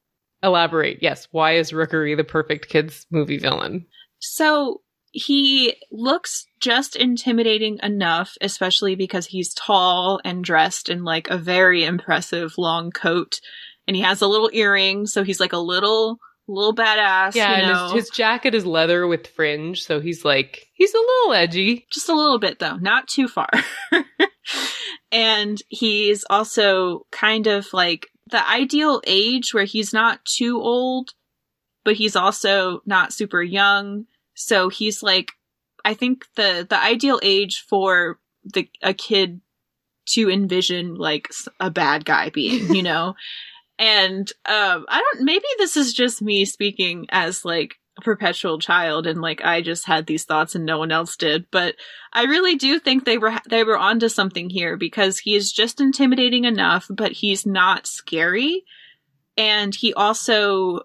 [0.43, 0.99] elaborate.
[1.01, 3.85] Yes, why is Rookery the perfect kids movie villain?
[4.19, 11.37] So he looks just intimidating enough, especially because he's tall and dressed in like a
[11.37, 13.39] very impressive long coat,
[13.87, 17.35] and he has a little earring, so he's like a little little badass.
[17.35, 17.83] Yeah, you and know?
[17.93, 21.85] his, his jacket is leather with fringe, so he's like he's a little edgy.
[21.91, 23.49] just a little bit though, not too far.
[25.11, 31.11] and he's also kind of like the ideal age where he's not too old,
[31.83, 34.05] but he's also not super young.
[34.35, 35.31] So he's like,
[35.83, 39.41] I think the the ideal age for the a kid
[40.09, 41.29] to envision like
[41.59, 43.15] a bad guy being, you know.
[43.77, 45.25] and um, I don't.
[45.25, 49.85] Maybe this is just me speaking as like a perpetual child, and like I just
[49.85, 51.45] had these thoughts and no one else did.
[51.51, 51.75] But
[52.13, 55.81] I really do think they were they were onto something here because he is just
[55.81, 58.63] intimidating enough, but he's not scary,
[59.37, 60.81] and he also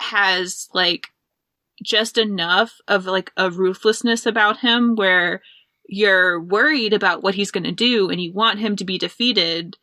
[0.00, 1.08] has like
[1.82, 5.42] just enough of like a ruthlessness about him where
[5.88, 9.76] you're worried about what he's going to do and you want him to be defeated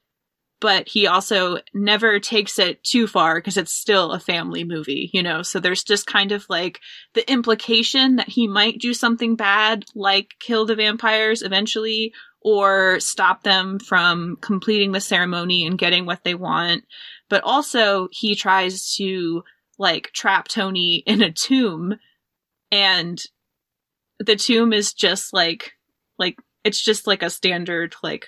[0.59, 5.21] but he also never takes it too far because it's still a family movie, you
[5.21, 5.43] know?
[5.43, 6.79] So there's just kind of like
[7.13, 13.43] the implication that he might do something bad, like kill the vampires eventually, or stop
[13.43, 16.83] them from completing the ceremony and getting what they want.
[17.29, 19.43] But also, he tries to
[19.77, 21.95] like trap Tony in a tomb,
[22.71, 23.21] and
[24.19, 25.73] the tomb is just like,
[26.17, 28.27] like, it's just like a standard, like,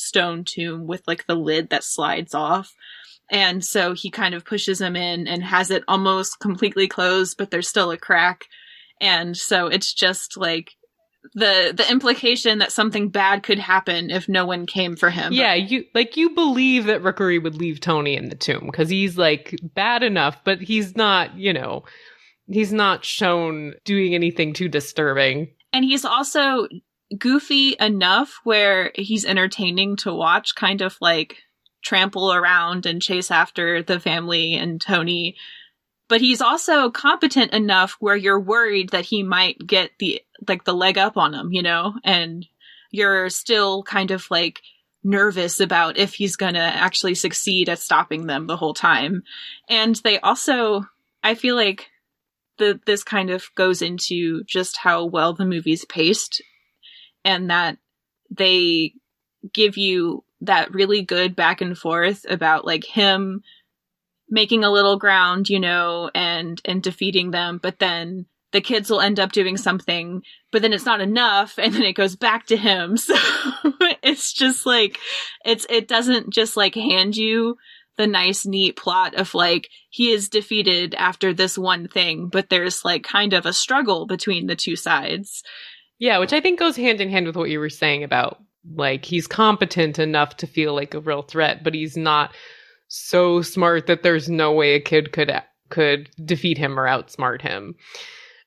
[0.00, 2.74] stone tomb with like the lid that slides off.
[3.30, 7.50] And so he kind of pushes him in and has it almost completely closed, but
[7.50, 8.46] there's still a crack.
[9.00, 10.72] And so it's just like
[11.34, 15.32] the the implication that something bad could happen if no one came for him.
[15.32, 19.16] Yeah, you like you believe that Rookery would leave Tony in the tomb because he's
[19.16, 21.84] like bad enough, but he's not, you know,
[22.46, 25.52] he's not shown doing anything too disturbing.
[25.72, 26.66] And he's also
[27.18, 31.38] goofy enough where he's entertaining to watch, kind of like
[31.82, 35.36] trample around and chase after the family and Tony.
[36.08, 40.74] But he's also competent enough where you're worried that he might get the like the
[40.74, 42.46] leg up on him, you know, and
[42.90, 44.60] you're still kind of like
[45.02, 49.22] nervous about if he's gonna actually succeed at stopping them the whole time.
[49.68, 50.84] And they also,
[51.22, 51.90] I feel like
[52.58, 56.42] the this kind of goes into just how well the movie's paced
[57.24, 57.78] and that
[58.30, 58.94] they
[59.52, 63.42] give you that really good back and forth about like him
[64.28, 69.00] making a little ground, you know, and and defeating them, but then the kids will
[69.00, 72.56] end up doing something, but then it's not enough, and then it goes back to
[72.56, 72.96] him.
[73.06, 73.14] So
[74.02, 74.98] it's just like
[75.44, 77.56] it's it doesn't just like hand you
[77.96, 82.84] the nice, neat plot of like he is defeated after this one thing, but there's
[82.84, 85.42] like kind of a struggle between the two sides.
[86.00, 88.42] Yeah, which I think goes hand in hand with what you were saying about
[88.74, 92.34] like he's competent enough to feel like a real threat, but he's not
[92.88, 95.30] so smart that there's no way a kid could
[95.68, 97.76] could defeat him or outsmart him.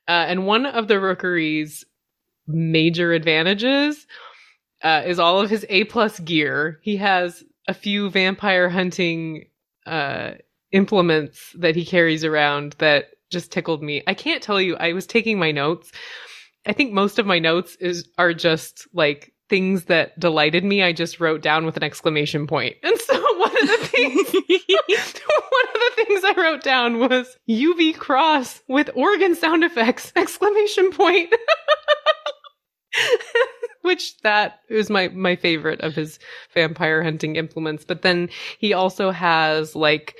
[0.06, 1.84] Uh, and one of the Rookery's
[2.46, 4.06] major advantages
[4.82, 6.78] uh, is all of his A plus gear.
[6.82, 9.46] He has a few vampire hunting
[9.86, 10.32] uh,
[10.72, 14.02] implements that he carries around that just tickled me.
[14.06, 14.76] I can't tell you.
[14.76, 15.90] I was taking my notes.
[16.66, 20.92] I think most of my notes is are just like things that delighted me, I
[20.92, 22.76] just wrote down with an exclamation point.
[22.82, 27.96] And so one of the things, one of the things I wrote down was UV
[27.96, 31.34] cross with organ sound effects, exclamation point.
[33.82, 36.18] Which that is my, my favorite of his
[36.54, 37.84] vampire hunting implements.
[37.84, 40.14] But then he also has like,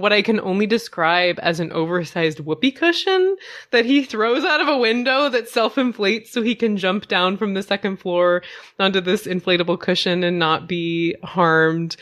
[0.00, 3.36] what I can only describe as an oversized whoopee cushion
[3.70, 7.36] that he throws out of a window that self inflates so he can jump down
[7.36, 8.42] from the second floor
[8.78, 11.96] onto this inflatable cushion and not be harmed.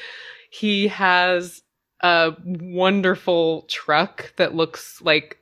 [0.50, 1.62] He has
[2.00, 5.38] a wonderful truck that looks like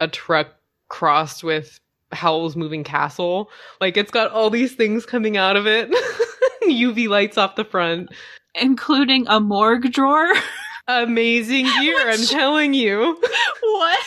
[0.00, 0.48] a truck
[0.88, 1.78] crossed with
[2.12, 3.50] Howl's Moving Castle.
[3.80, 5.90] Like it's got all these things coming out of it.
[6.64, 8.10] UV lights off the front.
[8.54, 10.32] Including a morgue drawer.
[11.02, 13.20] amazing gear, I'm telling you.
[13.62, 13.98] What?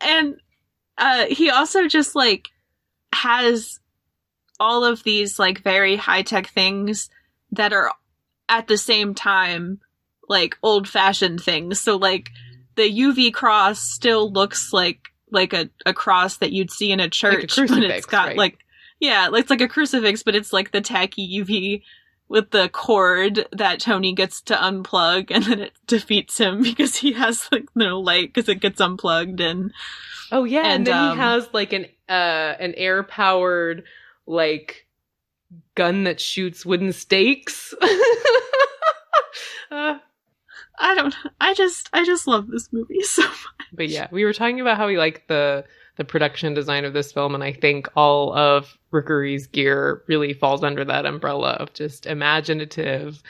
[0.00, 0.36] and
[0.98, 2.48] uh he also just like
[3.12, 3.78] has
[4.58, 7.10] all of these like very high-tech things
[7.52, 7.92] that are
[8.48, 9.80] at the same time
[10.28, 11.80] like old-fashioned things.
[11.80, 12.30] So like
[12.76, 17.08] the UV cross still looks like like a, a cross that you'd see in a
[17.08, 18.36] church, like a but it's got right?
[18.36, 18.58] like
[19.00, 21.82] yeah, it's like a crucifix, but it's like the tacky UV
[22.28, 27.12] with the cord that Tony gets to unplug and then it defeats him because he
[27.12, 29.72] has like no light because it gets unplugged and
[30.32, 33.84] oh yeah and, and, then um, he has like an uh an air powered
[34.26, 34.86] like
[35.74, 37.74] gun that shoots wooden stakes
[39.70, 39.98] uh,
[40.78, 43.38] I don't I just I just love this movie so much.
[43.72, 45.64] but yeah we were talking about how we like the
[45.96, 50.62] the production design of this film and i think all of Rookery's gear really falls
[50.62, 53.22] under that umbrella of just imaginative.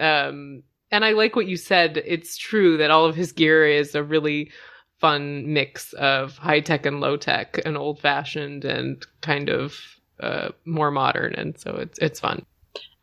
[0.00, 2.02] Um and i like what you said.
[2.04, 4.50] It's true that all of his gear is a really
[5.00, 9.76] fun mix of high tech and low tech and old fashioned and kind of
[10.20, 12.44] uh, more modern and so it's it's fun.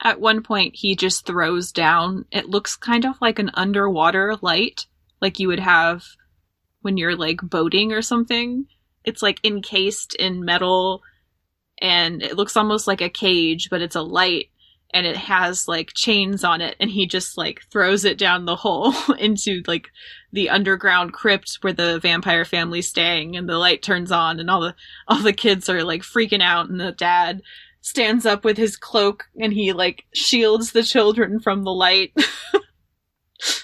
[0.03, 2.25] At one point he just throws down.
[2.31, 4.86] It looks kind of like an underwater light
[5.21, 6.03] like you would have
[6.81, 8.67] when you're like boating or something.
[9.05, 11.01] It's like encased in metal
[11.81, 14.49] and it looks almost like a cage, but it's a light
[14.93, 18.55] and it has like chains on it and he just like throws it down the
[18.55, 19.89] hole into like
[20.31, 24.61] the underground crypt where the vampire family's staying and the light turns on and all
[24.61, 24.75] the
[25.07, 27.41] all the kids are like freaking out and the dad
[27.81, 32.13] stands up with his cloak and he like shields the children from the light.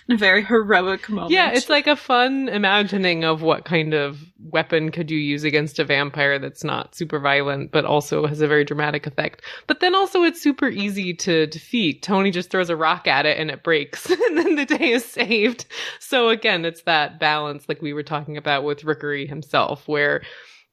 [0.10, 1.32] a very heroic moment.
[1.32, 5.80] Yeah, it's like a fun imagining of what kind of weapon could you use against
[5.80, 9.42] a vampire that's not super violent, but also has a very dramatic effect.
[9.68, 12.04] But then also it's super easy to defeat.
[12.04, 15.06] Tony just throws a rock at it and it breaks, and then the day is
[15.06, 15.66] saved.
[16.00, 20.22] So again, it's that balance like we were talking about with Rookery himself, where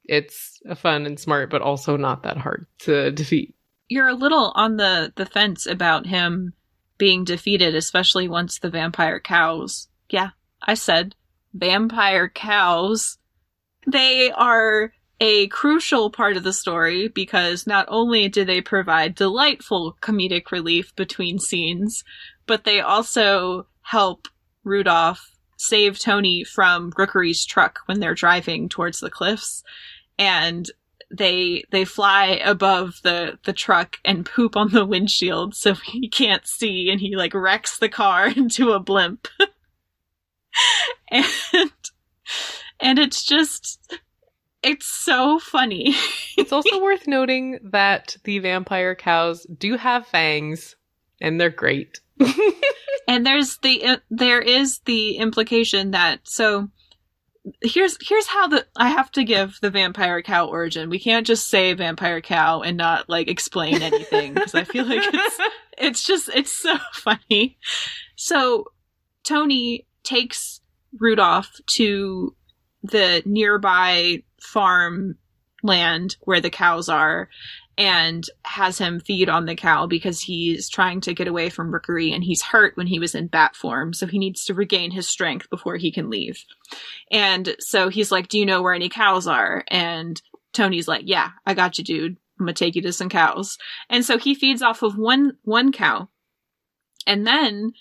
[0.04, 3.54] it's fun and smart, but also not that hard to defeat.
[3.88, 6.54] you're a little on the the fence about him
[6.98, 9.88] being defeated, especially once the vampire cows.
[10.10, 10.30] Yeah,
[10.62, 11.14] I said
[11.54, 13.18] vampire cows
[13.90, 19.96] they are a crucial part of the story because not only do they provide delightful
[20.00, 22.04] comedic relief between scenes,
[22.46, 24.28] but they also help
[24.62, 29.64] Rudolph save Tony from Rookery's truck when they're driving towards the cliffs.
[30.18, 30.70] And
[31.10, 36.46] they they fly above the the truck and poop on the windshield so he can't
[36.46, 39.28] see and he like wrecks the car into a blimp.
[41.10, 41.24] and
[42.80, 43.98] and it's just
[44.62, 45.94] it's so funny.
[46.36, 50.74] it's also worth noting that the vampire cows do have fangs
[51.20, 52.00] and they're great.
[53.08, 56.68] and there's the uh, there is the implication that so
[57.62, 60.90] here's here's how the I have to give the vampire cow origin.
[60.90, 65.02] We can't just say vampire cow and not like explain anything because I feel like
[65.02, 65.38] it's
[65.78, 67.58] it's just it's so funny.
[68.16, 68.66] So
[69.24, 70.60] Tony takes
[70.98, 72.34] Rudolph to
[72.82, 75.16] the nearby farm
[75.62, 77.28] land where the cows are
[77.78, 82.12] and has him feed on the cow because he's trying to get away from Rookery
[82.12, 85.08] and he's hurt when he was in bat form, so he needs to regain his
[85.08, 86.44] strength before he can leave.
[87.12, 89.64] And so he's like, Do you know where any cows are?
[89.68, 90.20] And
[90.52, 92.16] Tony's like, Yeah, I got you, dude.
[92.40, 93.56] I'm gonna take you to some cows.
[93.88, 96.08] And so he feeds off of one one cow.
[97.06, 97.72] And then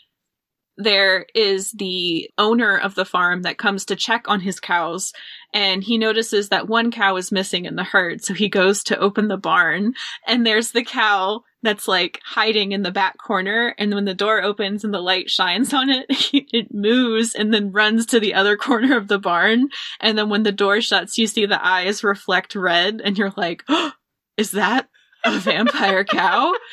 [0.78, 5.14] there is the owner of the farm that comes to check on his cows
[5.54, 8.98] and he notices that one cow is missing in the herd so he goes to
[9.00, 9.94] open the barn
[10.26, 14.42] and there's the cow that's like hiding in the back corner and when the door
[14.44, 18.56] opens and the light shines on it it moves and then runs to the other
[18.56, 19.70] corner of the barn
[20.00, 23.64] and then when the door shuts you see the eyes reflect red and you're like
[23.68, 23.92] oh,
[24.38, 24.88] is that
[25.26, 26.54] a vampire cow?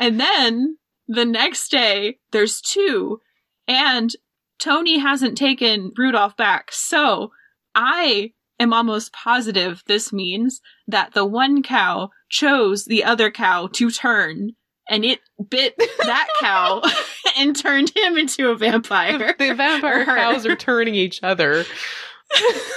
[0.00, 0.78] And then
[1.08, 3.20] the next day there's two
[3.68, 4.10] and
[4.58, 6.72] Tony hasn't taken Rudolph back.
[6.72, 7.30] So
[7.74, 13.90] I am almost positive this means that the one cow chose the other cow to
[13.90, 14.50] turn
[14.88, 16.82] and it bit that cow
[17.38, 19.34] and turned him into a vampire.
[19.38, 21.64] The vampire cows are turning each other.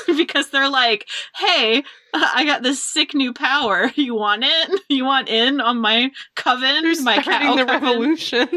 [0.08, 1.80] because they're like, hey,
[2.14, 3.92] uh, I got this sick new power.
[3.96, 4.82] You want it?
[4.88, 6.84] You want in on my coven?
[6.84, 7.84] They're my starting the coven?
[7.84, 8.48] revolution.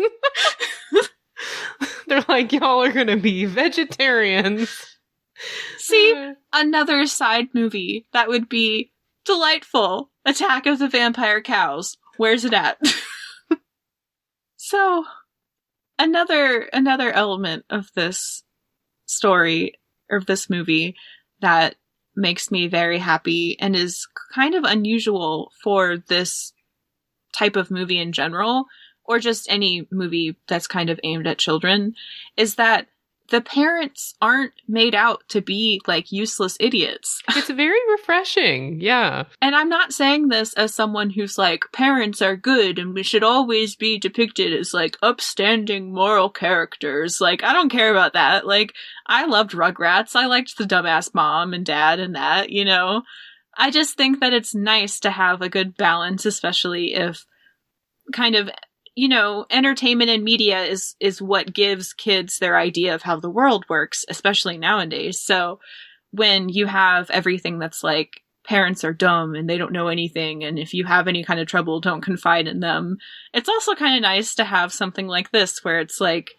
[2.07, 4.71] They're like, y'all are gonna be vegetarians.
[5.79, 6.35] See, uh.
[6.53, 8.93] another side movie that would be
[9.25, 10.11] delightful.
[10.25, 11.97] Attack of the Vampire Cows.
[12.17, 12.79] Where's it at?
[14.57, 15.05] so,
[15.99, 18.43] another another element of this
[19.07, 19.75] story
[20.11, 20.95] or of this movie
[21.41, 21.75] that
[22.17, 26.53] makes me very happy and is kind of unusual for this
[27.35, 28.67] type of movie in general
[29.05, 31.95] or just any movie that's kind of aimed at children,
[32.37, 32.87] is that
[33.31, 37.23] the parents aren't made out to be like useless idiots.
[37.37, 38.81] It's very refreshing.
[38.81, 39.25] Yeah.
[39.43, 43.23] And I'm not saying this as someone who's like, parents are good and we should
[43.23, 47.21] always be depicted as like upstanding moral characters.
[47.21, 48.47] Like, I don't care about that.
[48.47, 48.75] Like,
[49.07, 50.17] I loved Rugrats.
[50.17, 53.03] I liked the dumbass mom and dad and that, you know?
[53.57, 57.27] I just think that it's nice to have a good balance, especially if
[58.13, 58.51] kind of
[58.95, 63.31] you know, entertainment and media is is what gives kids their idea of how the
[63.31, 65.21] world works, especially nowadays.
[65.21, 65.61] So
[66.13, 70.59] when you have everything that's like parents are dumb and they don't know anything and
[70.59, 72.99] if you have any kind of trouble don't confide in them.
[73.33, 76.33] It's also kind of nice to have something like this where it's like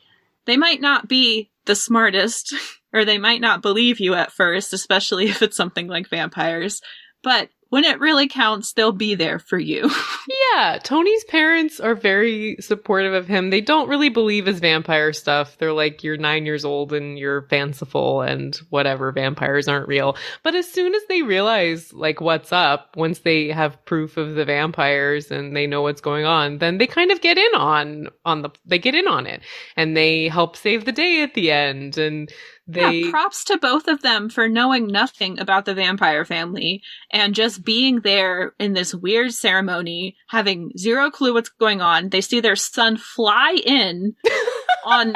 [0.45, 2.53] they might not be the smartest
[2.93, 6.81] or they might not believe you at first, especially if it's something like vampires,
[7.23, 9.91] but when it really counts, they'll be there for you.
[10.53, 13.49] yeah, Tony's parents are very supportive of him.
[13.49, 15.57] They don't really believe his vampire stuff.
[15.57, 20.15] They're like, you're nine years old and you're fanciful and whatever, vampires aren't real.
[20.41, 24.45] But as soon as they realize, like, what's up, once they have proof of the
[24.45, 28.41] vampires and they know what's going on, then they kind of get in on, on
[28.41, 29.41] the, they get in on it
[29.75, 31.97] and they help save the day at the end.
[31.97, 32.31] And
[32.67, 37.35] they yeah, props to both of them for knowing nothing about the vampire family and
[37.35, 42.09] just being there in this weird ceremony, having zero clue what's going on.
[42.09, 44.15] They see their son fly in
[44.85, 45.13] on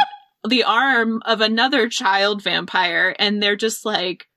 [0.47, 4.28] the arm of another child vampire and they're just like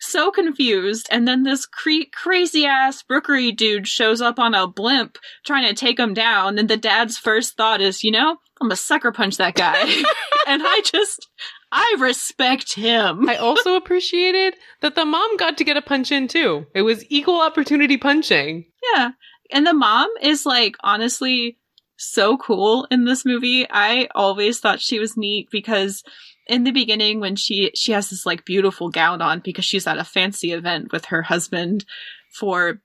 [0.00, 1.06] so confused.
[1.10, 5.74] And then this cre- crazy ass Rookery dude shows up on a blimp trying to
[5.74, 6.58] take him down.
[6.58, 9.82] And the dad's first thought is, you know, I'm gonna sucker punch that guy.
[10.46, 11.28] and I just,
[11.72, 13.28] I respect him.
[13.28, 16.66] I also appreciated that the mom got to get a punch in too.
[16.74, 18.66] It was equal opportunity punching.
[18.94, 19.10] Yeah.
[19.52, 21.58] And the mom is like honestly
[21.96, 23.66] so cool in this movie.
[23.70, 26.02] I always thought she was neat because
[26.46, 29.98] in the beginning when she she has this like beautiful gown on because she's at
[29.98, 31.84] a fancy event with her husband
[32.32, 32.80] for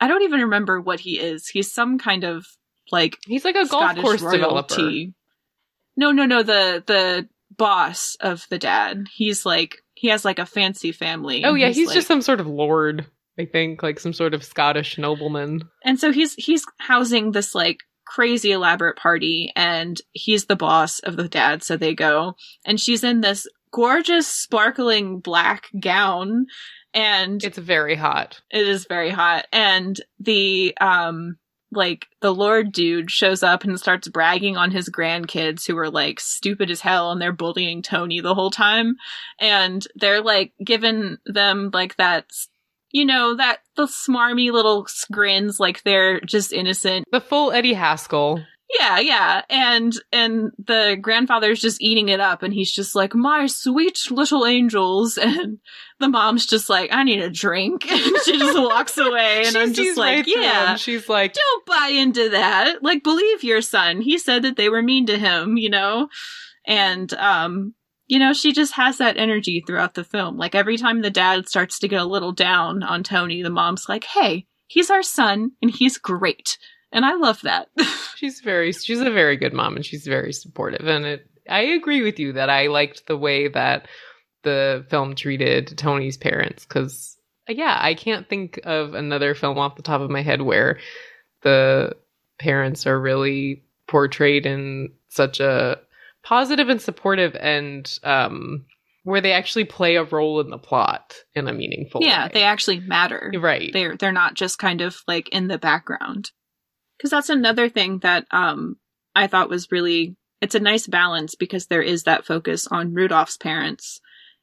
[0.00, 1.46] I don't even remember what he is.
[1.48, 2.46] He's some kind of
[2.90, 4.90] like He's like a golf Scottish course developer.
[5.96, 6.42] No, no, no.
[6.42, 7.28] The the
[7.60, 9.04] boss of the dad.
[9.14, 11.44] He's like he has like a fancy family.
[11.44, 13.04] Oh yeah, he's, like- just some sort of lord,
[13.38, 15.60] I think, like some sort of Scottish nobleman.
[15.84, 21.16] and so he's he's housing this like crazy elaborate party, and he's the boss of
[21.16, 21.62] the dad.
[21.62, 22.34] So they go,
[22.64, 26.46] and she's in this gorgeous sparkling black gown,
[26.94, 28.40] and It's very hot.
[28.50, 29.46] It is very hot.
[29.52, 31.36] And the um
[31.72, 36.20] like the Lord dude shows up and starts bragging on his grandkids who are like
[36.20, 38.96] stupid as hell and they're bullying Tony the whole time.
[39.40, 42.26] And they're like giving them like that
[42.92, 47.06] you know, that the smarmy little grins like they're just innocent.
[47.12, 48.42] The full Eddie Haskell.
[48.78, 49.42] Yeah, yeah.
[49.50, 54.46] And and the grandfather's just eating it up and he's just like, My sweet little
[54.46, 55.58] angels and
[55.98, 57.86] the mom's just like, I need a drink.
[57.90, 60.76] And she just walks away and I'm just like, right Yeah.
[60.76, 62.82] She's like, Don't buy into that.
[62.82, 64.00] Like believe your son.
[64.00, 66.08] He said that they were mean to him, you know?
[66.64, 67.74] And um
[68.06, 70.36] you know, she just has that energy throughout the film.
[70.36, 73.88] Like every time the dad starts to get a little down on Tony, the mom's
[73.88, 76.56] like, Hey, he's our son and he's great.
[76.92, 77.68] And I love that.
[78.16, 80.86] she's very, she's a very good mom, and she's very supportive.
[80.86, 83.86] And it, I agree with you that I liked the way that
[84.42, 87.16] the film treated Tony's parents because,
[87.48, 90.78] yeah, I can't think of another film off the top of my head where
[91.42, 91.96] the
[92.38, 95.78] parents are really portrayed in such a
[96.22, 98.64] positive and supportive and um
[99.02, 102.30] where they actually play a role in the plot in a meaningful yeah, way.
[102.34, 103.32] they actually matter.
[103.40, 103.72] right.
[103.72, 106.30] They're they're not just kind of like in the background.
[107.00, 108.76] Cuz that's another thing that um
[109.14, 113.36] I thought was really it's a nice balance because there is that focus on Rudolph's
[113.36, 114.00] parents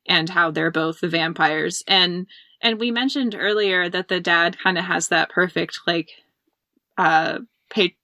[0.07, 2.27] and how they're both the vampires and
[2.61, 6.09] and we mentioned earlier that the dad kind of has that perfect like
[6.97, 7.39] uh
[7.69, 7.95] pa-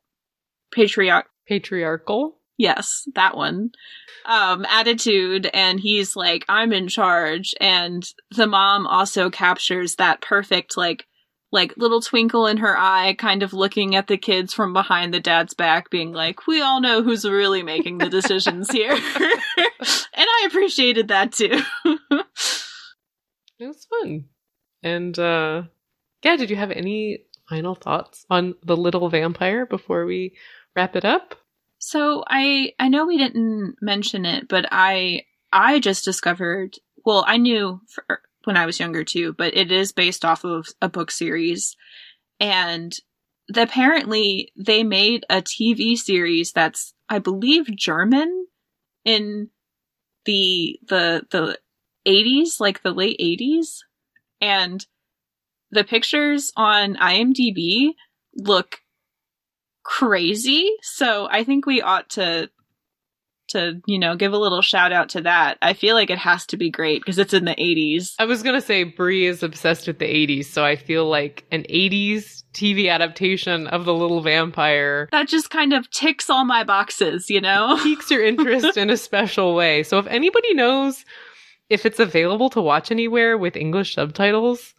[0.71, 2.37] patriarch Patriarchal.
[2.57, 3.71] Yes, that one.
[4.25, 7.53] Um, attitude, and he's like, I'm in charge.
[7.59, 11.05] And the mom also captures that perfect, like,
[11.53, 15.19] like little twinkle in her eye, kind of looking at the kids from behind the
[15.19, 18.91] dad's back, being like, we all know who's really making the decisions here.
[18.93, 18.99] and
[20.17, 21.61] I appreciated that too.
[23.59, 24.25] It was fun.
[24.81, 25.63] And uh
[26.23, 30.35] yeah, did you have any final thoughts on the little vampire before we
[30.75, 31.35] wrap it up?
[31.77, 36.77] So I I know we didn't mention it, but I I just discovered.
[37.05, 40.67] Well, I knew for, when I was younger too, but it is based off of
[40.81, 41.75] a book series,
[42.39, 42.93] and
[43.47, 48.47] the, apparently they made a TV series that's I believe German
[49.05, 49.49] in
[50.25, 51.59] the the the
[52.05, 53.83] eighties, like the late eighties,
[54.41, 54.85] and
[55.71, 57.93] the pictures on IMDb
[58.35, 58.79] look
[59.83, 60.71] crazy.
[60.81, 62.49] So I think we ought to
[63.53, 65.57] to, you know, give a little shout out to that.
[65.61, 68.13] I feel like it has to be great because it's in the 80s.
[68.19, 71.63] I was gonna say Brie is obsessed with the 80s, so I feel like an
[71.69, 77.29] 80s TV adaptation of The Little Vampire That just kind of ticks all my boxes,
[77.29, 77.79] you know?
[77.81, 79.81] piques your interest in a special way.
[79.81, 81.03] So if anybody knows
[81.69, 84.75] if it's available to watch anywhere with English subtitles,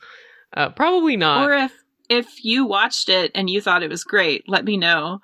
[0.56, 1.48] uh, probably not.
[1.48, 1.72] or if
[2.08, 5.20] if you watched it and you thought it was great, let me know.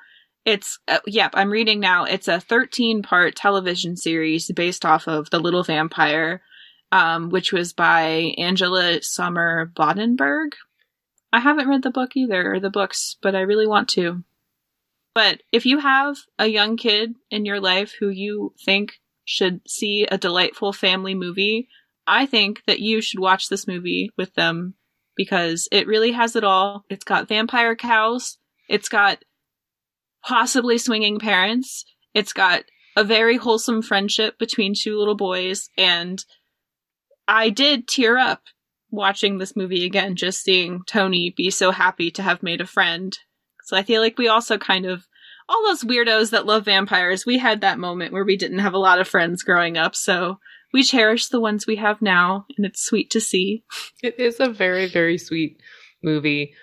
[0.51, 2.07] It's uh, yep, I'm reading now.
[2.07, 6.43] It's a 13 part television series based off of The Little Vampire,
[6.91, 10.55] um, which was by Angela Sommer Bodenburg.
[11.33, 14.25] I haven't read the book either, or the books, but I really want to.
[15.15, 18.95] But if you have a young kid in your life who you think
[19.25, 21.69] should see a delightful family movie,
[22.09, 24.75] I think that you should watch this movie with them
[25.15, 26.85] because it really has it all.
[26.91, 28.39] It's got vampire cows.
[28.69, 29.25] It's got
[30.25, 31.85] possibly swinging parents.
[32.15, 32.65] It's got
[32.97, 35.71] a very wholesome friendship between two little boys.
[35.79, 36.25] And
[37.29, 38.43] I did tear up
[38.91, 43.17] watching this movie again, just seeing Tony be so happy to have made a friend.
[43.65, 45.07] So I feel like we also kind of,
[45.49, 48.79] all those weirdos that love vampires, we had that moment where we didn't have a
[48.79, 49.97] lot of friends growing up.
[49.97, 50.39] So
[50.73, 53.65] we cherish the ones we have now, and it's sweet to see.
[54.03, 55.61] It is a very, very sweet
[56.03, 56.55] movie.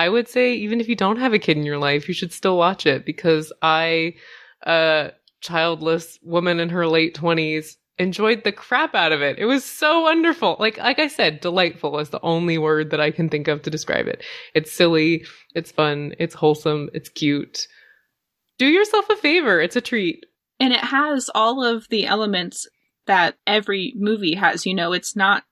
[0.00, 2.32] I would say, even if you don't have a kid in your life, you should
[2.32, 4.14] still watch it because I,
[4.62, 9.38] a childless woman in her late 20s, enjoyed the crap out of it.
[9.38, 10.56] It was so wonderful.
[10.58, 13.70] Like, like I said, delightful is the only word that I can think of to
[13.70, 14.24] describe it.
[14.54, 17.68] It's silly, it's fun, it's wholesome, it's cute.
[18.56, 19.60] Do yourself a favor.
[19.60, 20.24] It's a treat.
[20.58, 22.66] And it has all of the elements
[23.06, 24.64] that every movie has.
[24.64, 25.44] You know, it's not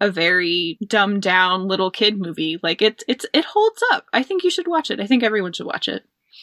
[0.00, 2.58] a very dumbed down little kid movie.
[2.62, 4.06] Like it's it's it holds up.
[4.12, 5.00] I think you should watch it.
[5.00, 6.02] I think everyone should watch it.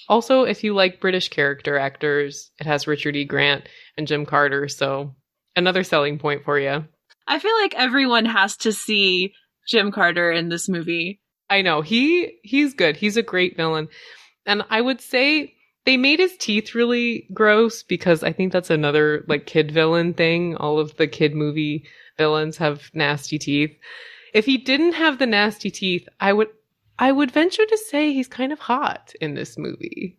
[0.09, 3.25] Also, if you like British character actors, it has Richard E.
[3.25, 5.15] Grant and Jim Carter, so
[5.55, 6.85] another selling point for you.
[7.27, 9.33] I feel like everyone has to see
[9.67, 11.19] Jim Carter in this movie.
[11.49, 12.95] I know he he's good.
[12.95, 13.89] He's a great villain,
[14.45, 15.53] and I would say
[15.85, 20.55] they made his teeth really gross because I think that's another like kid villain thing.
[20.57, 21.85] All of the kid movie
[22.17, 23.77] villains have nasty teeth.
[24.33, 26.49] If he didn't have the nasty teeth, I would
[26.99, 30.17] I would venture to say he's kind of hot in this movie.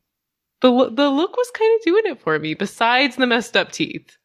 [0.60, 4.16] The the look was kind of doing it for me besides the messed up teeth.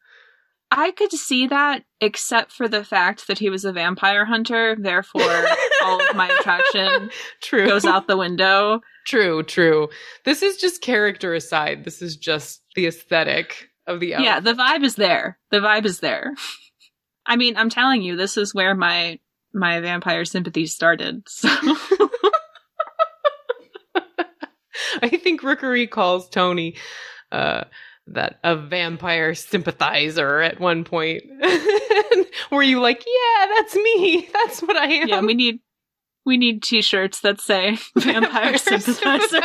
[0.76, 4.76] I could see that, except for the fact that he was a vampire hunter.
[4.76, 5.46] Therefore,
[5.84, 7.10] all of my attraction
[7.42, 8.80] true goes out the window.
[9.06, 9.88] True, true.
[10.24, 11.84] This is just character aside.
[11.84, 14.24] This is just the aesthetic of the outfit.
[14.24, 15.38] Yeah, the vibe is there.
[15.50, 16.34] The vibe is there.
[17.26, 19.18] I mean, I'm telling you, this is where my
[19.52, 21.22] my vampire sympathies started.
[21.28, 21.48] So
[25.02, 26.76] I think Rookery calls Tony
[27.32, 27.64] uh,
[28.08, 31.22] that a vampire sympathizer at one point.
[32.50, 34.28] Were you like, yeah, that's me.
[34.32, 35.08] That's what I am.
[35.08, 35.60] yeah, we need
[36.26, 39.40] we need t-shirts that say vampire sympathizer.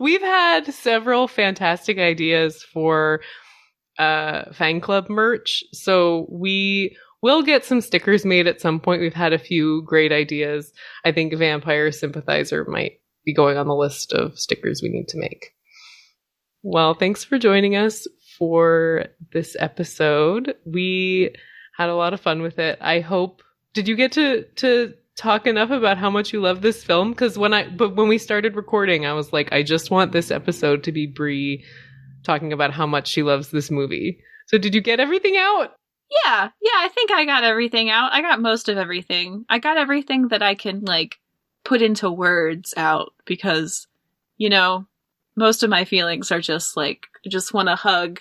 [0.00, 3.20] We've had several fantastic ideas for
[3.98, 5.64] uh fan club merch.
[5.72, 9.00] So we will get some stickers made at some point.
[9.00, 10.72] We've had a few great ideas.
[11.04, 15.18] I think vampire sympathizer might be going on the list of stickers we need to
[15.18, 15.54] make.
[16.62, 18.06] Well, thanks for joining us
[18.38, 20.54] for this episode.
[20.64, 21.34] We
[21.76, 22.78] had a lot of fun with it.
[22.80, 23.42] I hope
[23.74, 27.36] did you get to to talk enough about how much you love this film cuz
[27.36, 30.84] when I but when we started recording I was like I just want this episode
[30.84, 31.64] to be Brie
[32.28, 34.20] talking about how much she loves this movie.
[34.46, 35.72] So did you get everything out?
[36.24, 38.12] Yeah, yeah, I think I got everything out.
[38.12, 39.46] I got most of everything.
[39.48, 41.18] I got everything that I can like
[41.64, 43.86] put into words out because
[44.36, 44.86] you know,
[45.36, 48.20] most of my feelings are just like I just want to hug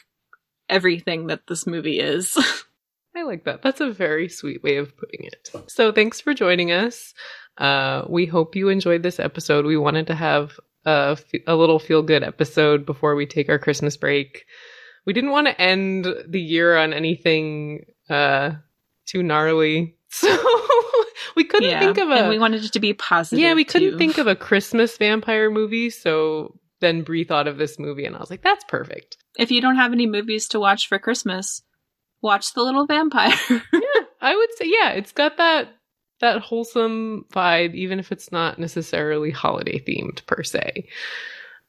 [0.70, 2.36] everything that this movie is.
[3.16, 3.62] I like that.
[3.62, 5.50] That's a very sweet way of putting it.
[5.68, 7.14] So thanks for joining us.
[7.58, 9.66] Uh, we hope you enjoyed this episode.
[9.66, 13.98] We wanted to have a, a little feel good episode before we take our Christmas
[13.98, 14.46] break.
[15.06, 18.52] We didn't want to end the year on anything uh,
[19.06, 19.94] too gnarly.
[20.10, 20.30] So
[21.36, 22.14] we couldn't yeah, think of a.
[22.14, 23.40] and we wanted it to be positive.
[23.40, 25.90] yeah, we couldn't think of a Christmas vampire movie.
[25.90, 29.18] So then Brie thought of this movie, and I was like, that's perfect.
[29.38, 31.62] If you don't have any movies to watch for Christmas,
[32.22, 33.34] watch The Little Vampire.
[33.50, 35.77] yeah, I would say yeah, it's got that
[36.20, 40.88] that wholesome vibe, even if it's not necessarily holiday themed per se.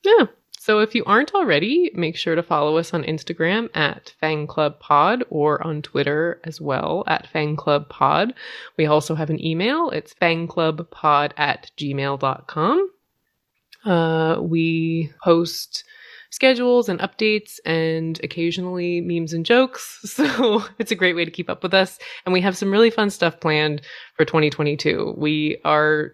[0.03, 0.27] Yeah.
[0.59, 5.67] So if you aren't already, make sure to follow us on Instagram at FangClubPod or
[5.67, 8.33] on Twitter as well at FangClubPod.
[8.77, 9.89] We also have an email.
[9.91, 12.91] It's fangclubpod at gmail.com.
[13.85, 15.85] Uh, we post
[16.31, 20.01] schedules and updates and occasionally memes and jokes.
[20.19, 21.99] So it's a great way to keep up with us.
[22.27, 23.83] And we have some really fun stuff planned
[24.17, 25.15] for 2022.
[25.17, 26.13] We are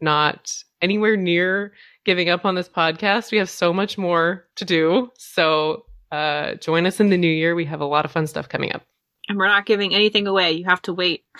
[0.00, 1.72] not anywhere near
[2.04, 3.30] giving up on this podcast.
[3.30, 5.10] We have so much more to do.
[5.16, 7.54] So uh, join us in the new year.
[7.54, 8.82] We have a lot of fun stuff coming up.
[9.28, 10.52] and we're not giving anything away.
[10.52, 11.24] You have to wait.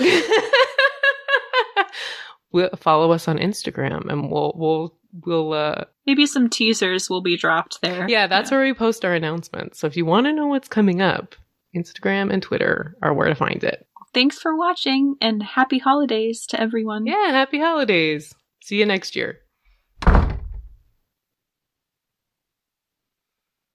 [2.53, 4.95] we'll follow us on Instagram and we'll we'll
[5.25, 8.09] we'll uh Maybe some teasers will be dropped there.
[8.09, 9.79] yeah, that's where we post our announcements.
[9.79, 11.37] So if you want to know what's coming up,
[11.77, 13.87] Instagram and Twitter are where to find it.
[14.15, 17.07] Thanks for watching and happy holidays to everyone.
[17.07, 18.35] Yeah, happy holidays.
[18.63, 19.39] See you next year.